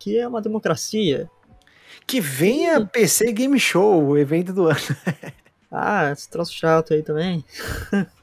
[0.00, 1.30] Que é uma democracia.
[2.04, 2.86] Que venha e...
[2.86, 4.80] PC Game Show, o evento do ano.
[5.70, 7.44] ah, esse troço chato aí também.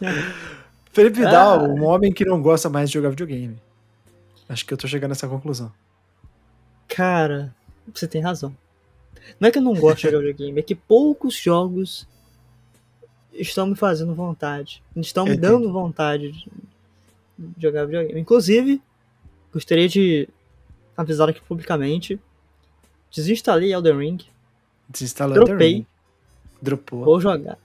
[0.91, 1.69] Felipe Vidal, ah.
[1.69, 3.68] um homem que não gosta mais de jogar videogame.
[4.49, 5.71] Acho que eu tô chegando nessa conclusão.
[6.87, 7.55] Cara,
[7.93, 8.55] você tem razão.
[9.39, 12.07] Não é que eu não gosto de jogar videogame, é que poucos jogos
[13.31, 14.83] estão me fazendo vontade.
[14.95, 16.49] Estão me dando vontade de
[17.61, 18.19] jogar videogame.
[18.19, 18.81] Inclusive,
[19.53, 20.27] gostaria de
[20.97, 22.19] avisar aqui publicamente.
[23.11, 24.17] Desinstalei Elden Ring.
[24.89, 25.53] Desinstalou Dropei.
[25.53, 25.85] Elden Ring.
[26.61, 27.05] Dropou.
[27.05, 27.57] Vou jogar.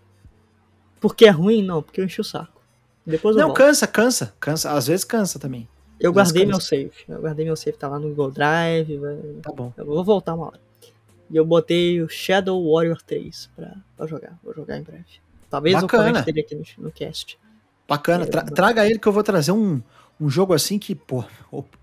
[1.01, 1.63] Porque é ruim?
[1.63, 2.61] Não, porque eu enchi o saco.
[3.07, 4.73] Depois Não, cansa, cansa, cansa.
[4.73, 5.69] Às vezes cansa também.
[5.99, 6.93] Eu guardei meu save.
[7.09, 9.01] Eu guardei meu save, tá lá no Google Drive.
[9.43, 9.73] Tá bom.
[9.77, 10.61] Eu vou voltar uma hora.
[11.31, 14.39] E eu botei o Shadow Warrior 3 pra, pra jogar.
[14.43, 15.05] Vou jogar em breve.
[15.49, 16.03] Talvez Bacana.
[16.03, 17.39] eu comente dele aqui no, no cast.
[17.89, 18.27] Bacana.
[18.27, 19.81] Tra traga ele que eu vou trazer um,
[20.21, 21.25] um jogo assim que, pô,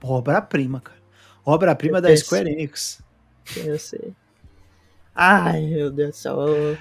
[0.01, 0.99] obra-prima, cara.
[1.45, 3.01] Obra-prima da Square Enix.
[3.55, 4.13] Eu sei.
[5.13, 6.37] Ai, meu Deus do céu.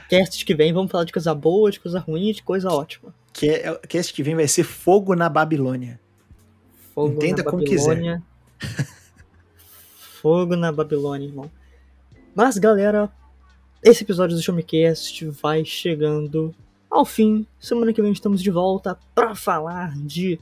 [0.09, 3.15] Cast que vem, vamos falar de coisa boa, de coisa ruim, de coisa ótima.
[3.33, 6.00] Que é, cast que vem vai ser Fogo na Babilônia.
[6.95, 8.23] Fogo Entenda na como Babilônia.
[8.59, 8.87] quiser.
[10.21, 11.51] Fogo na Babilônia, irmão.
[12.35, 13.11] Mas, galera,
[13.83, 16.55] esse episódio do Showmecast vai chegando
[16.91, 17.47] ao fim.
[17.59, 20.39] Semana que vem estamos de volta para falar de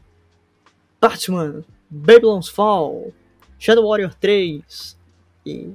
[1.01, 3.13] Batman, Babylon's Fall,
[3.59, 4.99] Shadow Warrior 3
[5.47, 5.71] e.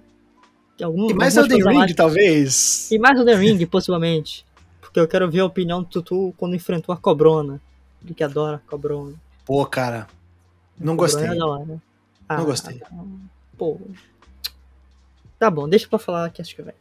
[0.82, 2.92] Algum, e mais Elden Ring, talvez.
[2.92, 4.46] E mais Elden Ring, possivelmente.
[4.82, 7.62] Porque eu quero ver a opinião do Tutu quando enfrentou a Cobrona.
[8.04, 9.14] Ele que adora a Cobrona.
[9.46, 10.08] Pô, cara,
[10.80, 11.28] não gostei.
[11.28, 11.82] Não
[12.28, 12.82] ah, gostei.
[13.58, 13.80] Pô.
[15.38, 16.74] Tá bom, deixa pra falar que acho que vai.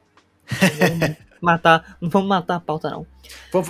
[1.40, 3.06] matar, não vamos matar a pauta, não.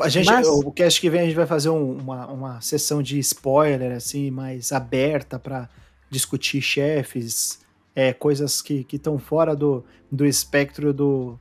[0.02, 0.46] A gente, Mas...
[0.46, 4.30] O cast que vem a gente vai fazer um, uma, uma sessão de spoiler, assim,
[4.30, 5.68] mais aberta para
[6.10, 7.60] discutir chefes,
[7.94, 11.38] é, coisas que estão fora do, do espectro do.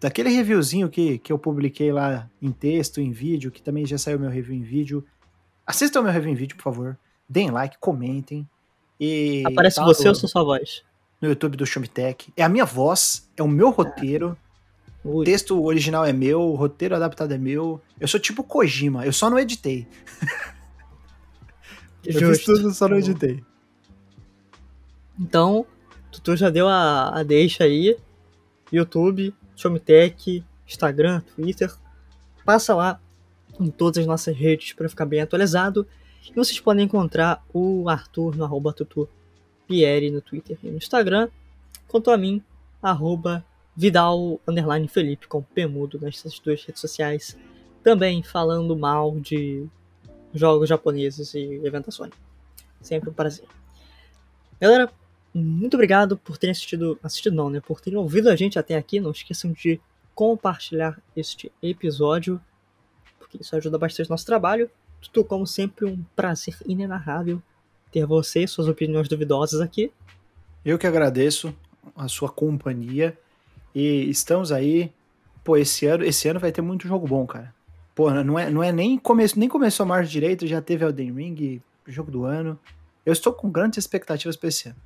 [0.00, 4.18] Daquele reviewzinho que, que eu publiquei lá em texto, em vídeo, que também já saiu
[4.18, 5.04] meu review em vídeo.
[5.66, 6.96] Assistam meu review em vídeo, por favor
[7.28, 8.48] deem like, comentem.
[8.98, 10.82] E Aparece tá você no, ou sua voz?
[11.20, 12.32] No YouTube do Shumitech.
[12.36, 14.36] É a minha voz, é o meu roteiro.
[15.04, 17.80] O texto original é meu, o roteiro adaptado é meu.
[18.00, 19.86] Eu sou tipo Kojima, eu só não editei.
[22.04, 23.42] eu fiz tudo, só não tá editei.
[25.18, 25.66] Então,
[26.22, 27.96] tu já deu a, a deixa aí.
[28.72, 31.72] YouTube, Shumitech, Instagram, Twitter.
[32.44, 33.00] Passa lá
[33.58, 35.86] em todas as nossas redes para ficar bem atualizado.
[36.30, 38.74] E vocês podem encontrar o Arthur no arroba
[39.66, 41.28] Pierre no Twitter e no Instagram,
[41.86, 42.42] quanto a mim,
[42.82, 43.44] arroba
[43.76, 47.36] Vidal underline Felipe com P mudo nessas duas redes sociais,
[47.82, 49.66] também falando mal de
[50.34, 52.12] jogos japoneses e eventações.
[52.80, 53.46] Sempre um prazer.
[54.60, 54.90] Galera,
[55.32, 59.00] muito obrigado por terem assistido, assistido não, né, por terem ouvido a gente até aqui.
[59.00, 59.80] Não esqueçam de
[60.14, 62.40] compartilhar este episódio,
[63.18, 64.70] porque isso ajuda bastante o nosso trabalho.
[65.00, 67.42] Tudo, como sempre, um prazer inenarrável
[67.90, 69.92] ter você suas opiniões duvidosas aqui.
[70.64, 71.54] Eu que agradeço
[71.96, 73.16] a sua companhia
[73.74, 74.92] e estamos aí.
[75.42, 77.54] Pô, esse ano, esse ano vai ter muito jogo bom, cara.
[77.94, 81.12] Pô, não é, não é nem, começo, nem começou a marcha direito, já teve Elden
[81.12, 82.58] Ring, jogo do ano.
[83.04, 84.76] Eu estou com grandes expectativas para esse ano.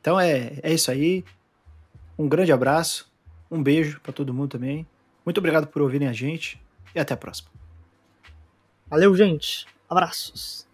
[0.00, 1.24] Então é, é isso aí.
[2.18, 3.10] Um grande abraço,
[3.50, 4.86] um beijo para todo mundo também.
[5.24, 6.60] Muito obrigado por ouvirem a gente
[6.94, 7.50] e até a próxima.
[8.88, 9.66] Valeu, gente.
[9.88, 10.65] Abraços.